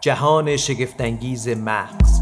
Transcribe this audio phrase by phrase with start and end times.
[0.00, 2.20] جهان شگفتانگیز مغز.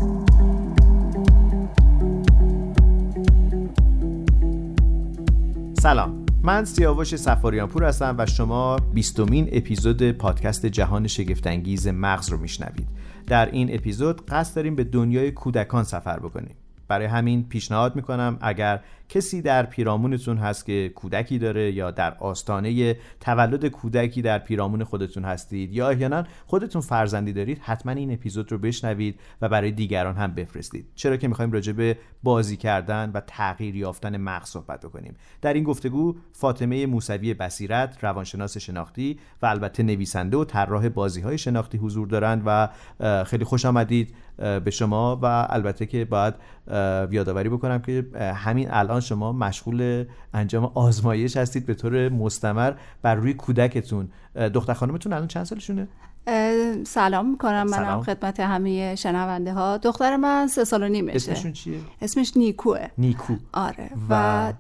[5.81, 6.16] سلام.
[6.47, 12.89] من سیاوش سفاریان پور هستم و شما بیستمین اپیزود پادکست جهان شگفتانگیز مغز رو میشنوید.
[13.27, 16.55] در این اپیزود قصد داریم به دنیای کودکان سفر بکنیم.
[16.89, 22.97] برای همین پیشنهاد می‌کنم اگر کسی در پیرامونتون هست که کودکی داره یا در آستانه
[23.21, 28.59] تولد کودکی در پیرامون خودتون هستید یا احیانا خودتون فرزندی دارید حتما این اپیزود رو
[28.59, 30.87] بشنوید و برای دیگران هم بفرستید.
[30.95, 35.17] چرا که می‌خوایم راجع به بازی کردن و تغییر یافتن مغز صحبت بکنیم.
[35.43, 41.39] در این گفتگو فاطمه موسوی بصیرت روانشناس شناختی و البته نویسنده و طراح بازی های
[41.39, 42.69] شناختی حضور دارند و
[43.25, 44.15] خیلی خوش آمدید
[44.65, 46.35] به شما و البته که باید
[47.11, 53.35] یادآوری بکنم که همین الان شما مشغول انجام آزمایش هستید به طور مستمر بر روی
[53.35, 54.09] کودکتون.
[54.55, 55.89] دختر خانمتون الان چند سالشونه؟
[56.87, 57.31] سلام.
[57.31, 61.33] می‌کنم منم خدمت همه شنونده ها دختر من سه سال و نیمشه.
[61.33, 62.87] اسمشون چیه؟ اسمش نیکوه.
[62.99, 63.35] نیکو.
[63.53, 63.91] آره.
[64.11, 64.53] و,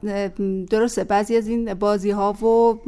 [0.70, 2.78] درسته بعضی از این بازی ها و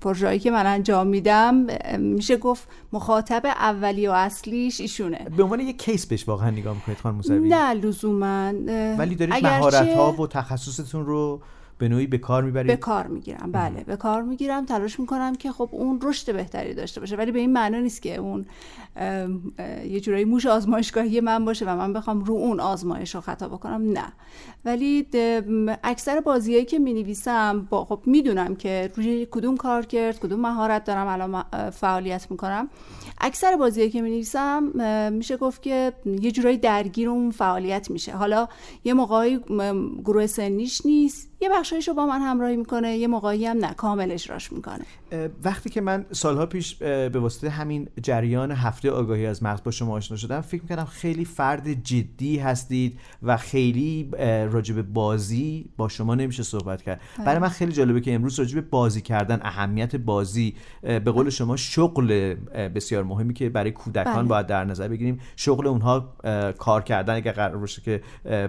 [0.00, 1.66] پروژه‌ای که من انجام میدم
[1.98, 5.26] میشه گفت مخاطب اولی و اصلیش ایشونه.
[5.36, 8.52] به عنوان یه کیس بهش واقعا نگاه می‌کنید خانم موسوی؟ نه لزوما.
[8.98, 11.40] ولی دارید مهارت ها و تخصصتون رو
[11.78, 13.52] به نوعی به کار می‌برید؟ به کار می‌گیرم.
[13.52, 14.66] بله به کار می‌گیرم.
[14.66, 17.16] تلاش می‌کنم که خب اون رشد بهتری داشته باشه.
[17.16, 18.46] ولی به این معنا نیست که اون
[19.86, 23.92] یه جورایی موش آزمایشگاهی من باشه و من بخوام رو اون آزمایش رو خطا بکنم.
[23.92, 24.12] نه.
[24.64, 25.06] ولی
[25.84, 31.06] اکثر بازیایی که می‌نویسم با خب می‌دونم که روی کدوم کار کرد کدوم مهارت دارم
[31.06, 32.68] الان فعالیت می‌کنم.
[33.20, 34.62] اکثر بازیایی که می‌نویسم
[35.12, 38.12] میشه گفت که یه جورایی درگیر اون فعالیت میشه.
[38.12, 38.48] حالا
[38.84, 39.38] یه موقعی
[40.04, 44.12] گروه سنیش نیست یه بخشایش رو با من همراهی می‌کنه یه موقعی هم نه کامل
[44.12, 44.84] اجراش می‌کنه.
[45.44, 49.94] وقتی که من سالها پیش به واسطه همین جریان هفته آگاهی از مغز با شما
[49.94, 54.10] آشنا شدم فکر می‌کردم خیلی فرد جدی هستید و خیلی
[54.50, 57.00] راجب بازی با شما نمیشه صحبت کرد.
[57.16, 57.26] بله.
[57.26, 62.34] برای من خیلی جالبه که امروز راجب بازی کردن اهمیت بازی به قول شما شغل
[62.74, 64.28] بسیار مهمی که برای کودکان بله.
[64.28, 65.20] باید در نظر بگیریم.
[65.36, 66.14] شغل اونها
[66.58, 68.02] کار کردن اگر قرار باشه که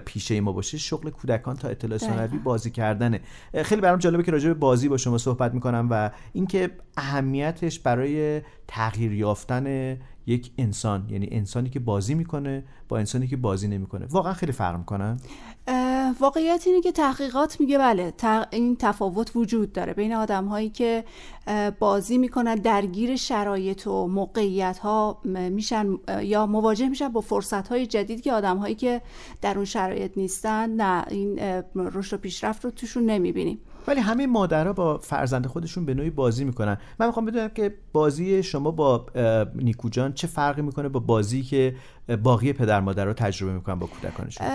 [0.04, 2.70] پیشه ما باشه شغل کودکان تا اطلاع بازی
[3.12, 3.62] کردنه.
[3.62, 8.42] خیلی برام جالبه که راجع به بازی با شما صحبت می‌کنم و اینکه اهمیتش برای
[8.68, 14.06] تغییر یافتن یک انسان یعنی انسانی که بازی می‌کنه با انسانی که بازی نمی‌کنه.
[14.06, 15.20] واقعا خیلی فرق می‌کنن
[16.20, 18.12] واقعیت اینه که تحقیقات میگه بله
[18.50, 21.04] این تفاوت وجود داره بین آدم هایی که
[21.78, 28.20] بازی می‌کنن درگیر شرایط و موقعیت ها میشن یا مواجه میشن با فرصت های جدید
[28.20, 29.02] که آدم هایی که
[29.40, 31.38] در اون شرایط نیستن نه این
[31.74, 33.58] رشد و پیشرفت رو توشون نمی‌بینیم.
[33.86, 36.78] ولی همه مادرها با فرزند خودشون به نوعی بازی می‌کنن.
[37.00, 39.06] من می‌خوام بدونم که بازی شما با
[39.54, 41.74] نیکو جان چه فرقی می‌کنه با بازی که
[42.22, 44.46] باقی پدر مادر رو تجربه می‌کنن با کودکانشون؟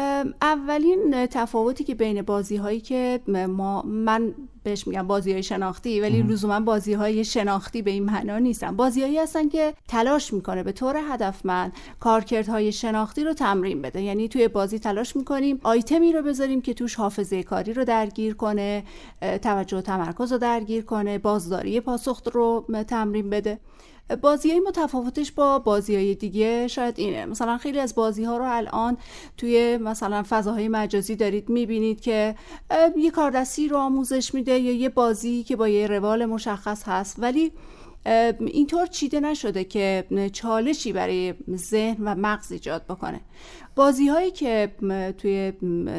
[0.42, 3.19] اولین تفاوتی که بین بازی هایی که
[3.50, 8.38] ما من بهش میگم بازی های شناختی ولی لزوما بازی های شناختی به این معنا
[8.38, 8.75] نیستن.
[8.75, 14.01] بازی هایی هستن که تلاش می‌کنه به طور هدفمند کارکردهای شناختی رو تمرین بده.
[14.01, 18.83] یعنی توی بازی تلاش می‌کنیم آیتمی رو بذاریم که توش حافظه کاری رو درگیر کنه
[19.41, 23.59] توجه و تمرکز رو درگیر کنه بازداری پاسخ رو تمرین بده.
[24.16, 28.45] بازی های متفاوتش با بازی های دیگه شاید اینه مثلا خیلی از بازی ها رو
[28.47, 28.97] الان
[29.38, 32.35] توی مثلا فضاهای مجازی دارید می‌بینید که
[32.97, 37.16] یه کاردستی رو آموزش میده یا یه بازی که با یه روال مشخص هست.
[37.19, 37.51] ولی
[38.06, 43.22] اینطور چیده نشده که چالشی برای ذهن و مغز ایجاد بکنه.
[43.75, 44.75] بازی هایی که
[45.17, 45.53] توی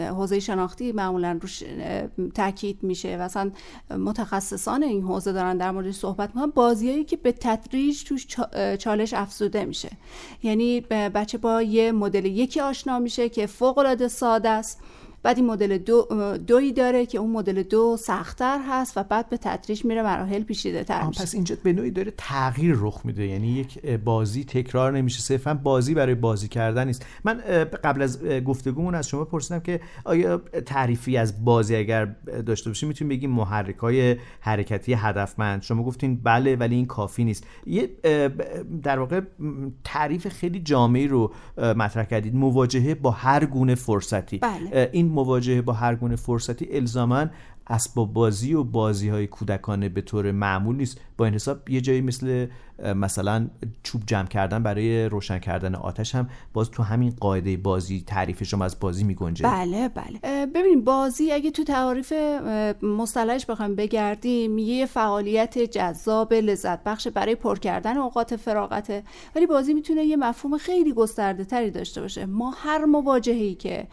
[0.09, 1.63] حوزه شناختی معمولا روش
[2.35, 3.51] تاکید میشه و اصلا
[3.91, 8.27] متخصصان این حوزه دارن در موردش صحبت می‌کنن بازی هایی که به تدریج توش
[8.79, 9.91] چالش افزوده میشه.
[10.43, 14.81] یعنی بچه با یه مدل یکی آشنا میشه که فوق العاده ساده است.
[15.23, 16.09] بعد این مدل دو
[16.47, 20.85] دوی داره که اون مدل دو سختتر هست و بعد به تدریج میره مراحل پیچیده
[20.85, 21.23] تر میشه.
[21.23, 23.27] پس اینجا به نوعی داره تغییر رخ میده.
[23.27, 25.21] یعنی یک بازی تکرار نمیشه.
[25.21, 27.07] صرفا بازی برای بازی کردن نیست.
[27.25, 27.41] من
[27.85, 32.05] قبل از گفتگومون از شما پرسیدم که آیا تعریفی از بازی اگر
[32.47, 37.47] داشته باشیم می‌تونیم بگیم محرک های حرکتی هدفمند؟ شما گفتین بله ولی این کافی نیست.
[37.67, 37.91] یه
[38.83, 39.21] در واقع
[39.85, 42.35] تعریف خیلی جامعی رو مطرح کردید.
[42.35, 44.39] مواجهه با هر گونه فرصتی.
[44.39, 44.91] بله.
[44.93, 47.27] این مواجهه با هر گونه فرصتی الزاما
[47.67, 51.01] اسباب بازی و بازی های کودکانه به طور معمول نیست.
[51.17, 52.47] با این حساب یه جایی مثل
[52.79, 53.49] مثلا
[53.83, 58.65] چوب جمع کردن برای روشن کردن آتش هم باز تو همین قاعده بازی تعریف شما
[58.65, 59.45] از بازی میگنجه.
[59.45, 60.47] بله بله.
[60.47, 62.13] ببینیم بازی اگه تو تعاریف
[62.83, 69.03] مصطلحش بخوایم بگردیم یه فعالیت جذاب لذت بخش برای پر کردن اوقات فراغته
[69.37, 72.27] ولی بازی می‌تونه یه مفهوم خیلی گسترده تری داشته باشه.
[72.27, 73.87] ما هر مواجهی که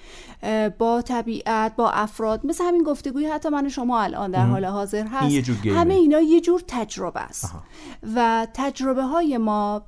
[0.77, 5.49] با طبیعت با افراد مثل همین گفتگوی حتی من شما الان در حال حاضر هست.
[5.65, 7.55] همه اینا یه جور تجربه است.
[8.15, 8.68] و تجربه
[9.11, 9.81] های ما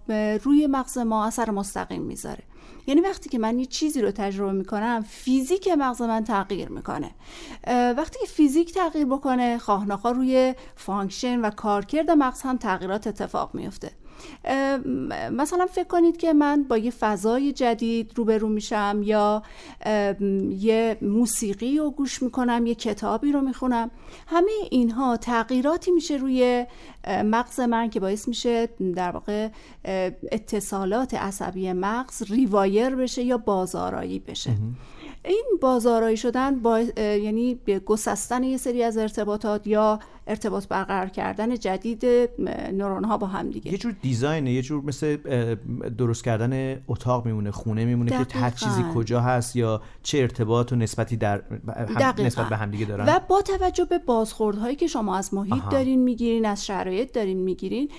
[0.43, 2.43] روی مغز ما اثر مستقیم می‌ذاره.
[2.87, 7.11] یعنی وقتی که من یه چیزی رو تجربه می‌کنم فیزیک مغز من تغییر می‌کنه.
[7.67, 13.91] وقتی که فیزیک تغییر بکنه خواه روی function و کارکرد مغز هم تغییرات اتفاق میفته
[15.31, 19.43] مثلا فکر کنید که من با یه فضای جدید روبرو میشم یا
[20.49, 23.91] یه موسیقی رو گوش می‌کنم یه کتابی رو می‌خونم.
[24.27, 26.65] همه اینها تغییراتی میشه روی
[27.07, 29.49] مغز من که باعث میشه در واقع
[30.31, 34.51] اتصالات عصبی مغز ریوایر بشه یا بازارایی بشه.
[35.25, 42.05] این بازارایی شدن با یعنی گسستن یه سری از ارتباطات یا ارتباط برقرار کردن جدید
[42.73, 43.71] نورون ها با هم دیگه.
[43.71, 45.17] یه جور دیزاینه یه جور مثل
[45.97, 50.75] درست کردن اتاق میمونه خونه میمونه که هر چیزی کجا هست یا چه ارتباط و
[50.75, 51.41] نسبتی در
[51.87, 53.05] هم نسبت به همدیگه دارن.
[53.07, 57.89] و با توجه به بازخوردهایی که شما از محیط دارین می‌گیرین از شرایط دارین می‌گیرین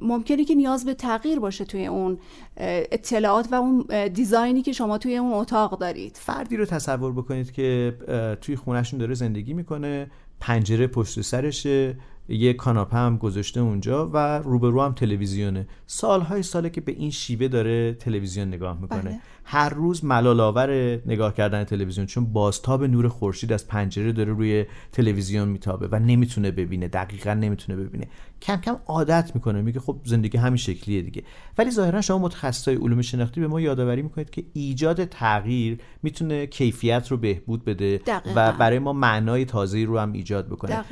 [0.00, 2.18] ممکنه که نیاز به تغییر باشه توی اون
[2.56, 6.16] اطلاعات و اون دیزاینی که شما توی اون اتاق دارید.
[6.20, 7.96] فردی رو تصور بکنید که
[8.40, 11.96] توی خونهشون داره زندگی می‌کنه پنجره پشت سرشه.
[12.28, 15.66] یه کاناپه هم گذاشته اونجا و روبرو هم تلویزیونه.
[15.86, 19.00] سالهای ساله که به این شیوه داره تلویزیون نگاه می‌کنه.
[19.00, 19.20] بله.
[19.44, 25.48] هر روز ملال نگاه کردن تلویزیون چون بازتاب نور خورشید از پنجره داره روی تلویزیون
[25.48, 28.06] میتابه و نمی‌تونه ببینه دقیقا نمی‌تونه ببینه.
[28.42, 31.22] کم کم عادت می‌کنه میگه خب زندگی همین شکلیه دیگه.
[31.58, 37.08] ولی ظاهرا شما متخصصای علوم شناختی به ما یادآوری می‌کنید که ایجاد تغییر می‌تونه کیفیت
[37.10, 38.00] رو بهبود بده
[38.36, 40.84] و برای ما معنای تازه‌ای رو هم ایجاد بکنه.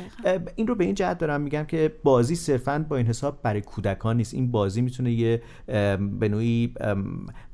[0.56, 4.16] این رو به این جهت دارم میگم که بازی صرفا با این حساب برای کودکان
[4.16, 4.34] نیست.
[4.34, 5.42] این بازی می‌تونه یه
[5.98, 6.74] به نوعی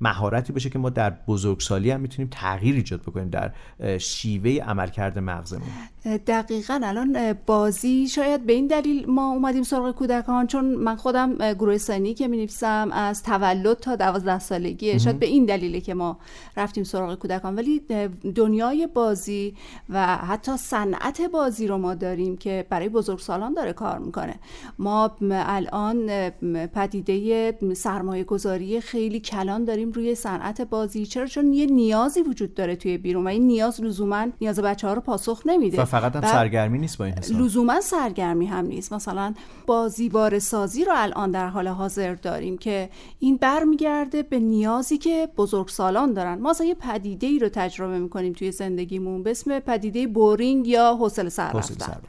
[0.01, 3.53] مهارتی باشه که ما در بزرگسالی هم می‌تونیم تغییر ایجاد بکنیم در
[3.99, 5.69] شیوه عملکرد مغزمون.
[6.05, 11.79] دقیقا الان بازی شاید به این دلیل ما اومدیم سراغ کودکان چون من خودم گروه
[11.79, 12.49] سنی که می
[12.93, 16.19] از تولد تا دوازده سالگی شاید به این دلیله که ما
[16.57, 17.57] رفتیم سراغ کودکان.
[17.57, 17.83] ولی
[18.35, 19.55] دنیای بازی
[19.89, 24.35] و حتی صنعت بازی رو ما داریم که برای بزرگسالان داره کار می‌کنه.
[24.79, 26.31] ما الان
[26.67, 31.07] پدیده سرمایه گذاری خیلی کلان داریم روی صنعت بازی.
[31.07, 34.95] چرا؟ چون یه نیازی وجود داره توی بیرون و این نیاز لزوما نیاز بچه ها
[34.95, 35.92] رو پاسخ نمیده.
[35.93, 37.41] فقط هم سرگرمی نیست با این حساب.
[37.41, 38.93] لزوما سرگرمی هم نیست.
[38.93, 39.35] مثلا
[39.67, 46.13] بازیوار سازی رو الان در حال حاضر داریم که این برمیگرده به نیازی که بزرگسالان
[46.13, 46.39] دارن.
[46.39, 50.95] ما مثلا یه پدیده ای رو تجربه می‌کنیم توی زندگیمون به اسم پدیده بورینگ یا
[50.95, 52.01] حوصله سر رفتن.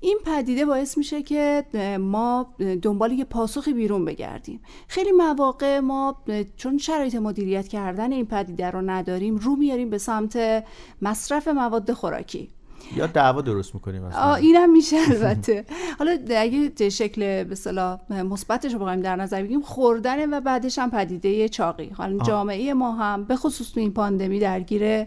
[0.00, 1.64] این پدیده باعث میشه که
[2.00, 4.60] ما دنبال یه پاسخی بیرون بگردیم.
[4.88, 6.16] خیلی مواقع ما
[6.56, 10.64] چون شرایط مدیریت کردن این پدیده رو نداریم رو میاریم به سمت
[11.02, 12.48] مصرف مواد خوراکی.
[12.96, 15.64] یا دعوا درست می‌کنیم آه اینم میشه البته.
[15.98, 20.90] حالا اگه شکل به اصطلاح مثبتش رو بخوایم در نظر بگیریم خوردن و بعدش هم
[20.90, 21.88] پدیده چاقی.
[21.88, 25.06] حالا جامعه ما هم به خصوص تو این پاندمی درگیر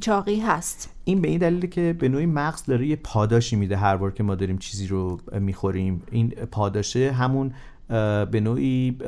[0.00, 0.90] چاقی هست.
[1.04, 4.22] این به این دلیله که به نوعی مغز داره یه پاداشی میده هر بار که
[4.22, 6.02] ما داریم چیزی رو می‌خوریم.
[6.10, 7.52] این پاداشه همون
[8.30, 8.98] به نوعی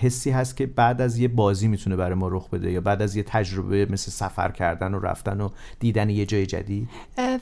[0.00, 3.16] حسی هست که بعد از یه بازی می‌تونه برای ما رخ بده یا بعد از
[3.16, 5.48] یه تجربه مثل سفر کردن و رفتن و
[5.80, 6.88] دیدن یه جای جدید؟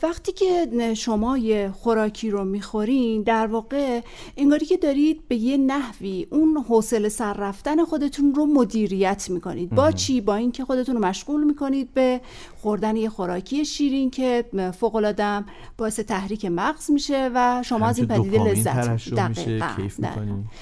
[0.03, 4.01] وقتی که شما یه خوراکی رو می‌خورین در واقع
[4.37, 9.71] انگاری که دارید به یه نحوی اون حوصله سر رفتن خودتون رو مدیریت می‌کنید.
[9.71, 12.21] با چی؟ با اینکه خودتون رو مشغول می‌کنید به
[12.63, 14.45] خوردن یه خوراکی شیرین که
[14.81, 15.45] فوق العاده
[15.79, 19.67] باعث تحریک مغز میشه و شما از این پدیده لذت دقیقاً.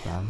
[0.05, 0.25] 咱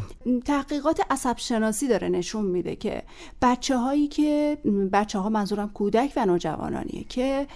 [0.45, 3.03] تحقیقات عصب شناسی داره نشون میده که
[3.41, 4.57] بچه هایی که
[4.93, 7.47] بچه ها منظورم کودک و نوجوانانیه که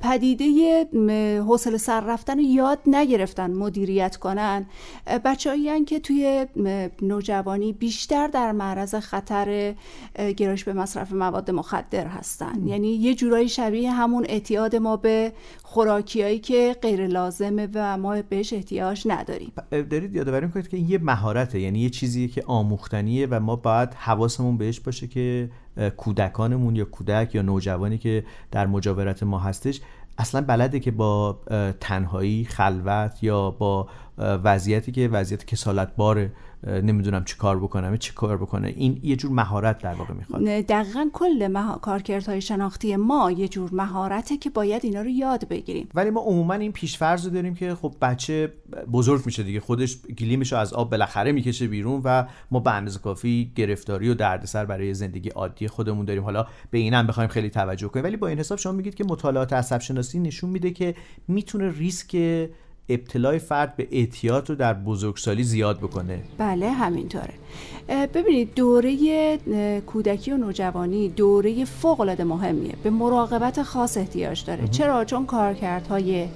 [0.00, 0.86] پدیده
[1.40, 4.66] حوصله سر رفتن رو یاد نگرفتن مدیریت کنن.
[5.24, 6.46] بچه هایی که توی
[7.02, 9.74] نوجوانی بیشتر در معرض خطر
[10.36, 12.66] گرایش به مصرف مواد مخدر هستن.
[12.66, 18.52] یعنی یه جورایی شبیه همون اعتیاد ما به خوراکیایی که غیر لازمه و ما بهش
[18.52, 19.52] احتیاج نداریم.
[19.70, 23.94] دارید یادآوری می‌کنید که این یه مهارته یعنی یه چیزی که آموختنیه و ما باید
[23.94, 25.50] حواسمون بهش باشه که
[25.96, 29.80] کودکانمون یا کودک یا نوجوانی که در مجاورت ما هستش
[30.18, 31.38] اصلا بلده که با
[31.80, 36.32] تنهایی خلوت یا با وضعیتی که وضعیت کسالت باره
[36.66, 38.68] نمی‌دونم چی کار بکنم چی کار بکنه.
[38.76, 40.42] این یه جور مهارت در واقع می‌خواد.
[40.44, 41.78] دقیقا کل مها...
[41.78, 45.88] کارکردهای شناختی ما یه جور مهارته که باید اینا رو یاد بگیریم.
[45.94, 48.52] ولی ما عموما این پیشفرض رو داریم که خب بچه
[48.92, 49.60] بزرگ میشه دیگه.
[49.60, 54.14] خودش گلیمش رو از آب بالاخره می‌کشه بیرون و ما به اندازه کافی گرفتاری و
[54.14, 56.22] دردسر برای زندگی عادی خودمون داریم.
[56.22, 58.04] حالا به اینم بخوایم خیلی توجه کنیم.
[58.04, 60.94] ولی با این حساب شما میگید که مطالعات عصب شناسی نشون میده که
[61.28, 62.16] می‌تونه ریسک
[62.88, 66.22] ابتلای فرد به اعتیاد رو در بزرگسالی زیاد بکنه.
[66.38, 67.34] بله همینطوره.
[68.14, 69.38] ببینید دوره
[69.86, 72.74] کودکی و نوجوانی دوره فوق العاده مهمیه.
[72.82, 74.68] به مراقبت خاص احتیاج داره.
[74.68, 76.26] چرا؟ چون کارکردهای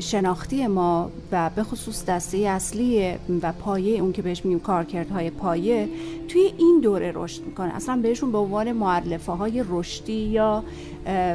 [0.00, 5.88] شناختی ما و به خصوص دسته اصلی و پایه اون که بهش میگیم کارکردهای پایه
[6.28, 7.76] توی این دوره رشد می‌کنه.
[7.76, 10.64] اصلا بهشون به عنوان معلفه های رشدی یا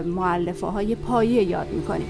[0.06, 2.08] معلفه های پایه یاد می‌کنیم.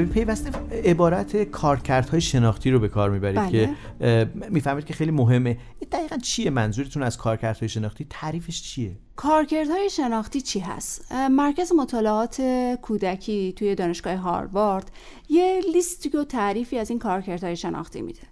[0.00, 0.50] موسوی پیوسته
[0.84, 3.76] عبارت کارکردهای شناختی رو به کار می‌برید بله.
[4.00, 5.58] که می‌فهمید که خیلی مهمه.
[5.92, 12.42] دقیقا چیه منظورتون از کارکردهای شناختی؟ تعریفش چیه؟ کارکردهای شناختی چی هست؟ مرکز مطالعات
[12.82, 14.90] کودکی توی دانشگاه هاروارد
[15.28, 18.22] یه لیستی و تعریفی از این کارکردهای شناختی میده.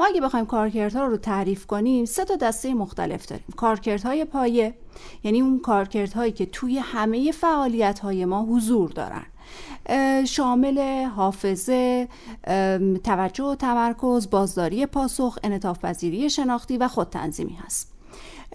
[0.00, 3.44] ما اگه بخوایم کارکردها رو تعریف کنیم سه تا دسته مختلف داریم.
[3.56, 4.74] کارکردهای پایه
[5.24, 9.26] یعنی اون کارکردهایی که توی همه فعالیت ما حضور دارن.
[10.26, 12.08] شامل حافظه
[13.04, 17.92] توجه و تمرکز بازداری پاسخ انطاف پذیری شناختی و خودتنظیمی هست.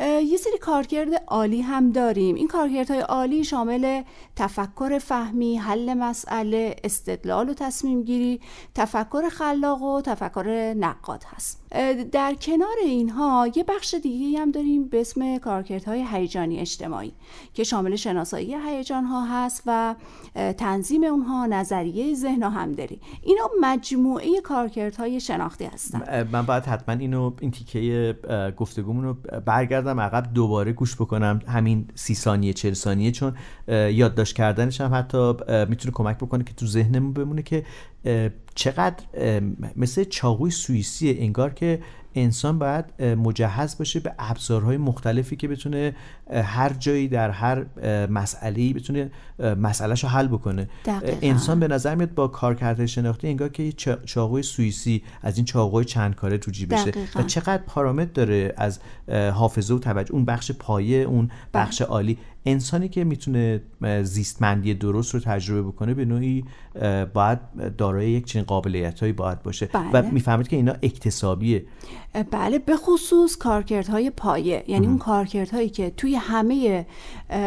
[0.02, 2.36] یه سری کارکرد عالی هم داریم.
[2.36, 4.04] این کارکردهای عالی شامل
[4.36, 8.42] تفکر فهمی حل مسئله استدلال و تصمیم گیری
[8.76, 11.63] تفکر خلاق و تفکر نقاد هست.
[12.12, 17.14] در کنار اینها یه بخش دیگه هم داریم به اسم کارکردهای هیجانی اجتماعی
[17.54, 19.96] که شامل شناسایی هیجان ها هست و
[20.58, 23.00] تنظیم اونها نظریه ذهن و همدلی.
[23.22, 26.28] اینا مجموعه کارکردهای شناختی هستن.
[26.32, 28.16] من باید حتما اینو این تیکه
[28.58, 31.40] گفتگومون برگردم عقب دوباره گوش بکنم.
[31.48, 33.34] همین سی ثانیه چل ثانیه چون
[33.68, 35.34] یادداشت کردنش هم حتی
[35.70, 37.66] می‌تونه کمک بکنه که تو ذهنمون بمونه که
[38.56, 39.04] چقدر
[39.76, 41.80] مثل چاقوی سوئیسی انگار که
[42.16, 45.96] انسان باید مجهز باشه به ابزارهای مختلفی که بتونه
[46.44, 47.66] هر جایی در هر
[48.08, 51.18] مسئله بتونه مسئلهش رو حل بکنه دقیقا.
[51.22, 53.72] انسان به نظر میاد با کارکرد شناختی انگار که
[54.06, 58.80] چاقوی سوئیسی از این چاقوی چند کاره تو جیبشه و چقدر پارامتر داره از
[59.34, 61.64] حافظه و توجه اون بخش پایه اون بله.
[61.64, 63.62] بخش عالی انسانی که می‌تونه
[64.04, 66.44] زیستمندی درست رو تجربه بکنه به نوعی
[67.14, 67.40] باید
[67.78, 69.66] دارای یک چنین قابلیت هایی باید باشه.
[69.66, 69.90] بله.
[69.94, 71.66] و می‌فهمید که اینا اکتسابیه.
[72.32, 74.64] بله به خصوص کارکردهای پایه.
[74.68, 76.86] یعنی اون کارکردهایی که توی همه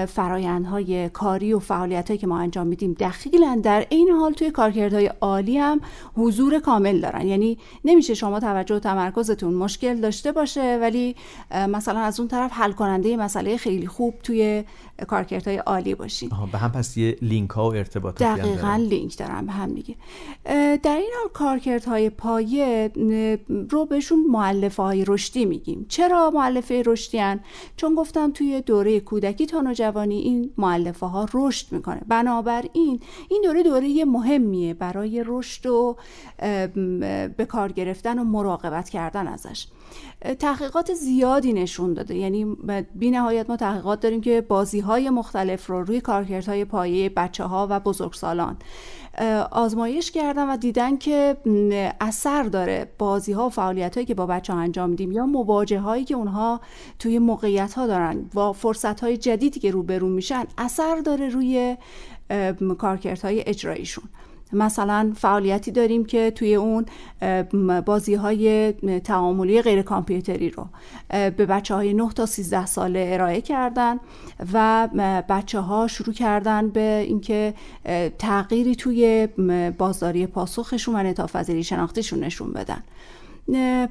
[0.09, 5.59] فرایندهای کاری و فعالیت که ما انجام میدیم دخیلن در این حال توی کارکردهای عالی
[5.59, 5.81] هم
[6.15, 7.27] حضور کامل دارن.
[7.27, 11.17] یعنی نمیشه شما توجه و تمرکزتون مشکل داشته باشه ولی
[11.69, 14.65] مثلا از اون طرف حل کننده مسئله خیلی خوب توی
[15.09, 19.53] کارکردهای عالی باشین به هم پس یه لینک ها و ارتباطات دقیقا لینک دارن به
[19.53, 19.95] هم دیگه.
[20.83, 22.91] در این حال کارکردهای پایه
[23.71, 25.87] رو بهشون معلفه های رشدی میگیم.
[25.89, 27.41] چرا معلفه رشدی هن؟
[27.77, 32.01] چون گفتم توی دوره کودکی تا نوجوانی این معلفه ها رشد می‌کنه.
[32.09, 35.97] بنابراین این دوره دوره مهمیه برای رشد و
[37.37, 39.67] به کار گرفتن و مراقبت کردن ازش.
[40.39, 42.15] تحقیقات زیادی نشون داده.
[42.15, 42.57] یعنی
[42.95, 47.67] بی نهایت ما تحقیقات داریم که بازی های مختلف رو روی کارکردهای پایه بچه ها
[47.71, 48.57] و بزرگسالان
[49.51, 51.37] آزمایش کردن و دیدن که
[52.01, 55.81] اثر داره بازی ها و فعالیت هایی که با بچه ها انجام میدیم یا مواجه
[55.81, 56.61] هایی که اونها
[56.99, 61.77] توی موقعیت ها دارن و فرصت های جدیدی که روبرو میشن اثر داره روی
[62.79, 64.05] کارکردهای اجراییشون.
[64.53, 66.87] مثلا فعالیتی داریم که توی اون
[67.87, 68.73] بازی های
[69.05, 70.67] تعاملی غیر کامپیوتری رو
[71.11, 74.01] به بچه های 9 تا 13 ساله ارائه کردن
[74.53, 74.89] و
[75.29, 77.55] بچه ها شروع کردن به اینکه
[78.19, 79.29] تغییری توی
[79.79, 82.83] بازداری پاسخشون و نتاف شناختیشون نشون بدن.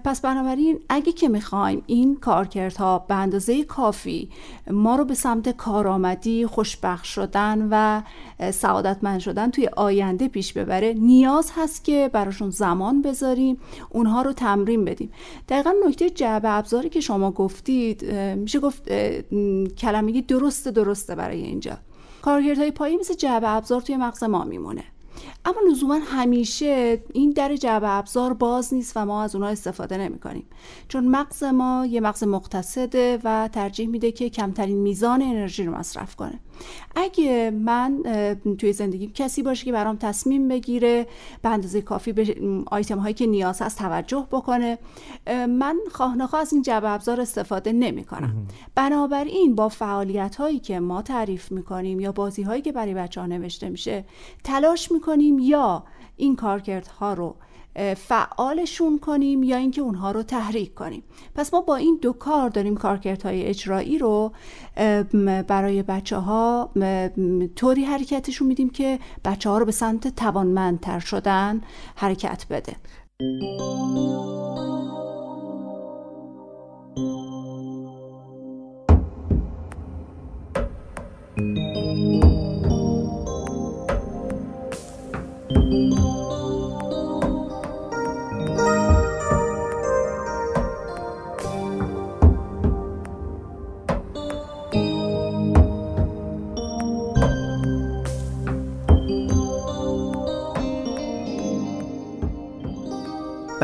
[0.03, 4.29] پس بنابراین اگه که می‌خوایم این کارکردها به اندازه کافی
[4.71, 8.01] ما رو به سمت کارآمدی خوشبخت شدن و
[8.51, 13.57] سعادتمند شدن توی آینده پیش ببره نیاز هست که براشون زمان بذاریم
[13.89, 15.11] اونها رو تمرین بدیم.
[15.49, 18.89] دقیقا نکته جعبه ابزاری که شما گفتید میشه گفت
[19.77, 21.77] کلمگی درسته درسته برای اینجا.
[22.21, 24.83] کارکردهای پایی مثل جعبه ابزار توی مغز ما میمونه.
[25.45, 30.19] اما لزوما همیشه این در جعبه ابزار باز نیست و ما از اونها استفاده نمی
[30.19, 30.45] کنیم.
[30.87, 36.15] چون مغز ما یه مغز مقتصده و ترجیح میده که کمترین میزان انرژی رو مصرف
[36.15, 36.39] کنه.
[36.95, 38.03] اگه من
[38.57, 41.07] توی زندگیم کسی باشه که برام تصمیم بگیره
[41.41, 42.35] به اندازه کافی به
[42.67, 44.77] آیتم هایی که نیاز هست توجه بکنه
[45.49, 51.01] من خواه از این جعبه ابزار استفاده نمی کنم بنابراین با فعالیت هایی که ما
[51.01, 54.05] تعریف می کنیم یا بازی هایی که برای بچه ها نوشته میشه
[54.43, 55.83] تلاش می کنیم یا
[56.17, 57.35] این کارکردها رو
[57.97, 61.03] فعالشون کنیم یا اینکه اونها رو تحریک کنیم.
[61.35, 64.31] پس ما با این دو کار داریم کارکردهای اجرایی رو
[65.47, 66.69] برای بچه ها
[67.55, 71.61] طوری حرکتشون میدیم که بچه ها رو به سمت توانمندتر شدن
[71.95, 72.75] حرکت بده.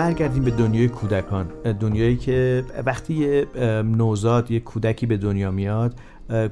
[0.01, 1.47] برگردیم به دنیای کودکان
[1.79, 3.47] دنیایی که وقتی یه
[3.83, 5.99] نوزاد یه کودکی به دنیا میاد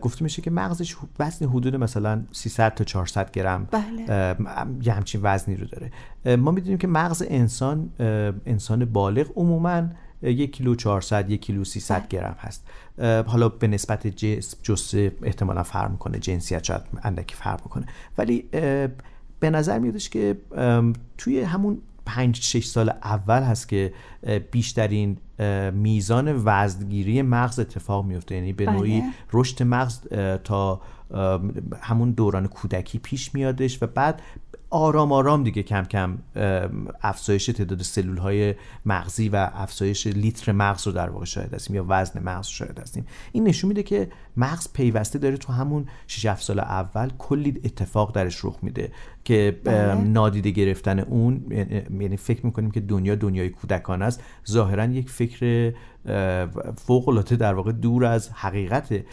[0.02, 4.36] گفته میشه که مغزش وزن حدود مثلا 300 تا 400 گرم بله.
[4.84, 5.92] یه همچین وزنی رو داره
[6.38, 7.90] ما می‌دونیم که مغز انسان
[8.46, 9.84] انسان بالغ عموما
[10.22, 12.08] یک کیلو 400 یک کیلو 300 بله.
[12.10, 12.68] گرم هست
[13.28, 17.86] حالا به نسبت جسم جسه احتمالا فرق می‌کنه جنسیت شاید اندکی فرق می‌کنه
[18.18, 18.46] ولی
[19.40, 20.38] به نظر میادش که
[21.18, 23.94] توی همون پنج شش سال اول هست که
[24.52, 25.18] بیشترین
[25.74, 29.10] میزان وزنگیری مغز اتفاق میفته یعنی به نوعی بله.
[29.34, 30.00] رشد مغز
[30.44, 30.82] تا
[31.82, 34.22] همون دوران کودکی پیش میادش و بعد
[34.70, 36.18] آرام آرام دیگه کم کم
[37.02, 38.56] افزایش تعداد سلول های
[38.86, 42.80] مغزی و افزایش لیتر مغز رو در واقع شاهد هستیم یا وزن مغز رو شاهد
[42.80, 43.06] هستیم.
[43.32, 48.16] این نشون میده که مغز پیوسته داره تو همون 6 7 سال اول کلی اتفاق
[48.16, 48.92] درش رخ میده
[49.24, 49.94] که بله.
[49.94, 51.46] نادیده گرفتن اون
[52.00, 54.24] یعنی فکر می‌کنیم که دنیا دنیای کودکان است.
[54.50, 55.74] ظاهرا یک فکر
[56.78, 59.04] فوق العاده در واقع دور از حقیقت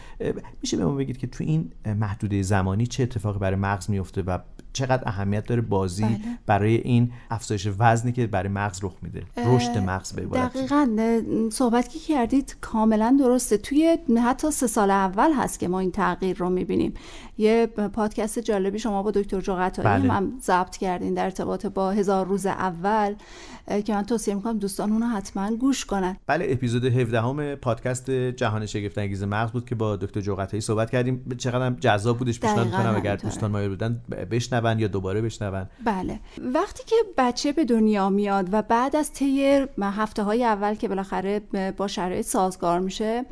[0.61, 4.39] میشه به ما بگید که تو این محدوده زمانی چه اتفاقی برای مغز میفته و
[4.77, 6.19] چقدر اهمیت داره بازی بله.
[6.45, 11.11] برای این افزایش وزنی که برای مغز رخ میده رشد مغز به دقیقا
[11.51, 13.57] صحبت که کردید کاملا درسته.
[13.57, 16.93] توی حتی سه سال اول هست که ما این تغییر رو می‌بینیم.
[17.37, 20.13] یه پادکست جالبی شما با دکتر جوقتایی بله.
[20.13, 23.15] هم ضبط کردین در ارتباط با هزار روز اول
[23.85, 26.17] که من توصیه می‌کنم دوستان اونو حتما گوش کنن.
[26.27, 30.89] بله اپیزود 17 همه پادکست جهان شگفت انگیز مغز بود که با دکتر جوقتایی صحبت
[30.89, 31.25] کردیم.
[31.37, 35.67] چقدر جذاب بودش پیشنهاد می‌کنم اگر دوستان مایل بودن بشنون یا دوباره بشنون.
[35.85, 36.19] بله.
[36.53, 41.41] وقتی که بچه به دنیا میاد و بعد از طی هفته های اول که بالاخره
[41.77, 43.25] با شرایط سازگار میشه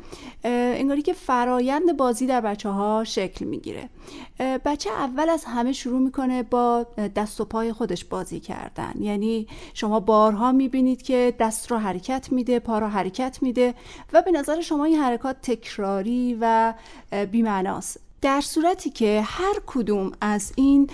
[0.44, 3.88] انگاری که فرایند بازی در بچه ها شکل می‌گیره.
[4.38, 8.92] بچه اول از همه شروع می‌کنه با دست و پای خودش بازی کردن.
[9.00, 13.74] یعنی شما بارها می‌بینید که دست رو حرکت میده پا رو حرکت میده
[14.12, 16.74] و به نظر شما این حرکات تکراری و
[17.30, 18.05] بیمعناست.
[18.26, 20.90] در صورتی که هر کدوم از این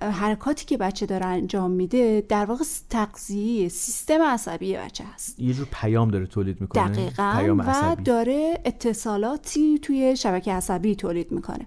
[0.00, 5.40] حرکاتی که بچه داره انجام میده در واقع تغذیه سیستم عصبی بچه هست.
[5.40, 6.88] یه جور پیام داره تولید می‌کنه.
[6.88, 11.66] دقیقا پیام و داره اتصالاتی توی شبکه عصبی تولید می‌کنه.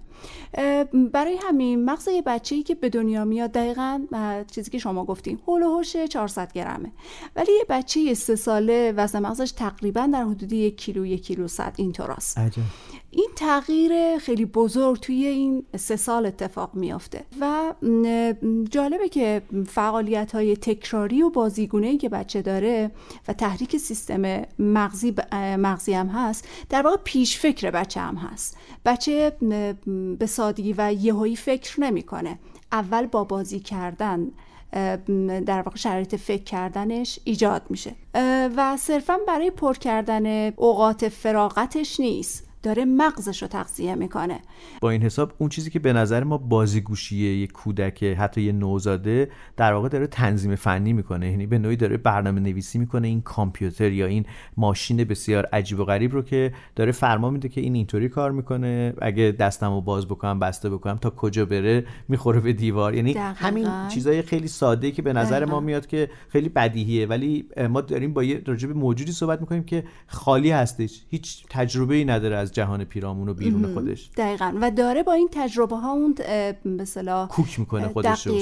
[1.12, 4.02] برای همین مغز یه بچه ای که به دنیا میاد دقیقا
[4.50, 6.92] چیزی که شما گفتیم هول و 400 گرمه.
[7.36, 11.74] ولی یه بچه سه ساله وزن مغزش تقریبا در حدود یک کیلو یک کیلو صد
[11.76, 12.38] اینطور است
[13.10, 17.24] این تغییر خیلی بزرگ توی این سه سال اتفاق میافته.
[17.40, 17.74] و
[18.70, 22.90] جالبه که فعالیت های تکراری و بازیگونه ای که بچه داره
[23.28, 25.14] و تحریک سیستم مغزی,
[25.58, 28.56] مغزی هم هست در واقع پیش فکر بچه هم هست.
[28.84, 29.32] بچه
[30.18, 32.38] به سادگی و یهویی فکر نمی‌کنه.
[32.72, 34.30] اول با بازی کردن
[35.46, 37.94] در واقع شرایط فکر کردنش ایجاد میشه.
[38.56, 42.49] و صرفا برای پر کردن اوقات فراغتش نیست.
[42.62, 44.40] داره مغزش رو تغذیه می‌کنه.
[44.80, 49.30] با این حساب اون چیزی که به نظر ما بازیگوشیه یه کودک حتی یه نوزاده
[49.56, 51.30] در واقع داره تنظیم فنی می‌کنه.
[51.30, 55.84] یعنی به نوعی داره برنامه نویسی می‌کنه این کامپیوتر یا این ماشین بسیار عجیب و
[55.84, 58.94] غریب رو که داره فرما میده که این اینطوری کار می‌کنه.
[59.02, 62.94] اگه دستمو باز بکنم بسته بکنم تا کجا بره می‌خوره به دیوار.
[62.94, 67.06] یعنی همین چیزای خیلی ساده که به نظر ما میاد که خیلی بدیهیه.
[67.06, 71.02] ولی ما داریم با یه راجب موجودی صحبت می‌کنیم که خالی هستش.
[71.10, 74.10] هیچ تجربه ای نداره از جهان پیرامون و بیرون خودش.
[74.16, 74.52] دقیقا.
[74.60, 76.14] و داره با این تجربه ها اون
[76.64, 78.34] مثلا کوک می‌کنه خودش رو.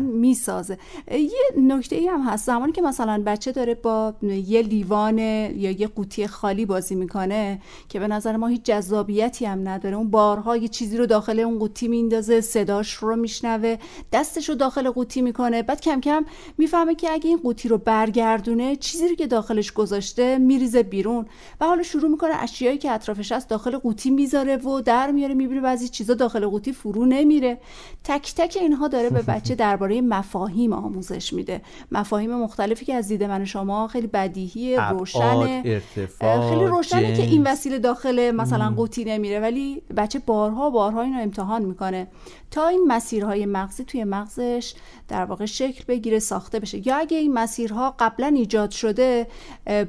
[0.00, 0.78] می‌سازه.
[1.10, 2.46] یه نکته ای هم هست.
[2.46, 8.00] زمانی که مثلا بچه داره با یه لیوان یا یه قوطی خالی بازی می‌کنه که
[8.00, 11.88] به نظر ما هیچ جذابیتی هم نداره اون بارها یه چیزی رو داخل اون قوطی
[11.88, 13.76] میندازه صداش رو میشنوه
[14.12, 15.62] دستش رو داخل قوطی می‌کنه.
[15.62, 16.24] بعد کم کم
[16.58, 21.26] می‌فهمه که اگه این قوطی رو برگردونه چیزی رو که داخلش گذاشته میریزه بیرون.
[21.60, 25.60] و حالا شروع می‌کنه اشیایی که اطرافش هست داخل قوطی می‌ذاره و در میاره می‌بینه
[25.60, 27.58] بعضی چیزا داخل قوطی فرو نمیره.
[28.04, 31.62] تک تک اینها داره به بچه درباره مفاهیم آموزش میده.
[31.92, 35.82] مفاهیم مختلفی که از دید من شما خیلی بدیهی روشنه.
[36.20, 41.62] خیلی روشنه که این وسیله داخل مثلا قوطی نمیره ولی بچه بارها بارها اینو امتحان
[41.62, 42.06] می‌کنه.
[42.50, 44.74] تا این مسیرهای مغزی توی مغزش
[45.08, 46.88] در واقع شکل بگیره ساخته بشه.
[46.88, 49.26] یا اگه این مسیرها قبلا ایجاد شده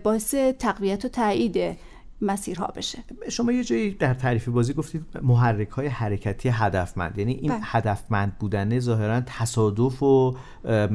[0.04, 1.78] باعث تقویت و تایید
[2.22, 3.00] مسیرها بشه.
[3.30, 7.18] شما یه جایی در تعریف بازی گفتید محرک های حرکتی هدفمند.
[7.18, 7.60] یعنی این بله.
[7.64, 10.36] هدفمند بودن ظاهرا تصادف و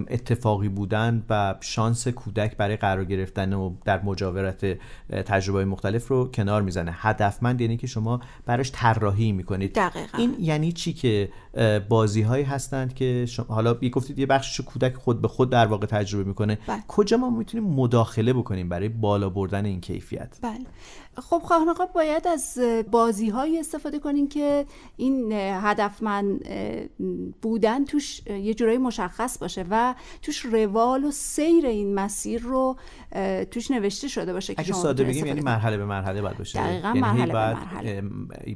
[0.08, 4.78] اتفاقی بودن و شانس کودک برای قرار گرفتن و در مجاورت
[5.10, 6.92] تجربه مختلف رو کنار می‌زنه.
[6.94, 9.74] هدفمند یعنی که شما براش طراحی می‌کنید.
[9.74, 10.18] دقیقا.
[10.18, 11.28] این یعنی چی که
[11.88, 15.66] بازی هایی هستند که شما حالا یه گفتید یه بخشش کودک خود به خود در
[15.66, 16.58] واقع تجربه می‌کنه.
[16.66, 16.82] بله.
[16.88, 20.66] کجا ما می‌تونیم مداخله بکنیم برای بالا بردن این کیفیت؟ بله.
[21.18, 22.58] خب خواهان باید از
[22.90, 26.48] بازی های استفاده کنین که این هدفمند
[27.42, 32.76] بودن توش یه جورایی مشخص باشه و توش روال و سیر این مسیر رو
[33.50, 36.60] توش نوشته شده باشه اگه ساده بگیم یعنی مرحله به مرحله باید باشه.
[36.60, 38.02] دقیقا یعنی مرحله به مرحله.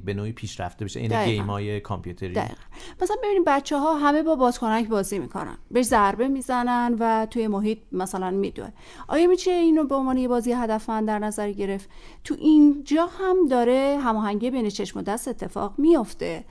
[0.04, 1.00] به نوعی پیشرفته بشه.
[1.00, 2.32] این گیم های کامپیوتری.
[2.32, 2.54] دقیقا.
[3.02, 5.58] مثلا ببینیم بچه ها همه با بادکنک بازی می‌کنن.
[5.70, 8.68] بهش ضربه می‌زنن و توی محیط مثلا میدوه.
[9.08, 11.90] آیا میشه اینو به عنوان یه بازی هدفمند در نظر گرفت؟
[12.24, 16.44] تو اینجا هم داره هماهنگی بین چشم و دست اتفاق میافته.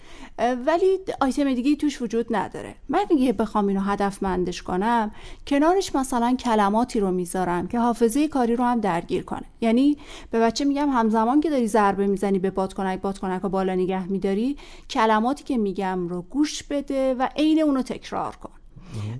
[0.65, 2.75] ولی آیتم دیگه توش وجود نداره.
[2.89, 5.11] من اگه بخوام اینو هدفمندش کنم
[5.47, 9.45] کنارش مثلا کلماتی رو می‌ذارم که حافظه کاری رو هم درگیر کنه.
[9.61, 9.97] یعنی
[10.31, 14.57] به بچه میگم همزمان که داری ضربه می‌زنی به بادکنک بادکنک رو بالا نگه میداری
[14.89, 18.58] کلماتی که میگم رو گوش بده و عین اونو تکرار کن.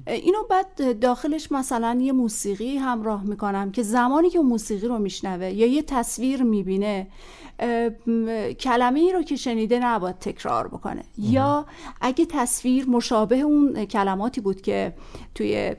[0.08, 5.68] اینو بعد داخلش مثلا یه موسیقی همراه می‌کنم که زمانی که موسیقی رو میشنوه یا
[5.68, 7.08] یه تصویر می‌بینه
[8.60, 11.04] کلمه ای رو که شنیده نباید تکرار بکنه.
[11.18, 11.66] یا
[12.02, 14.94] اگه تصویر مشابه اون کلماتی بود که
[15.36, 15.76] توی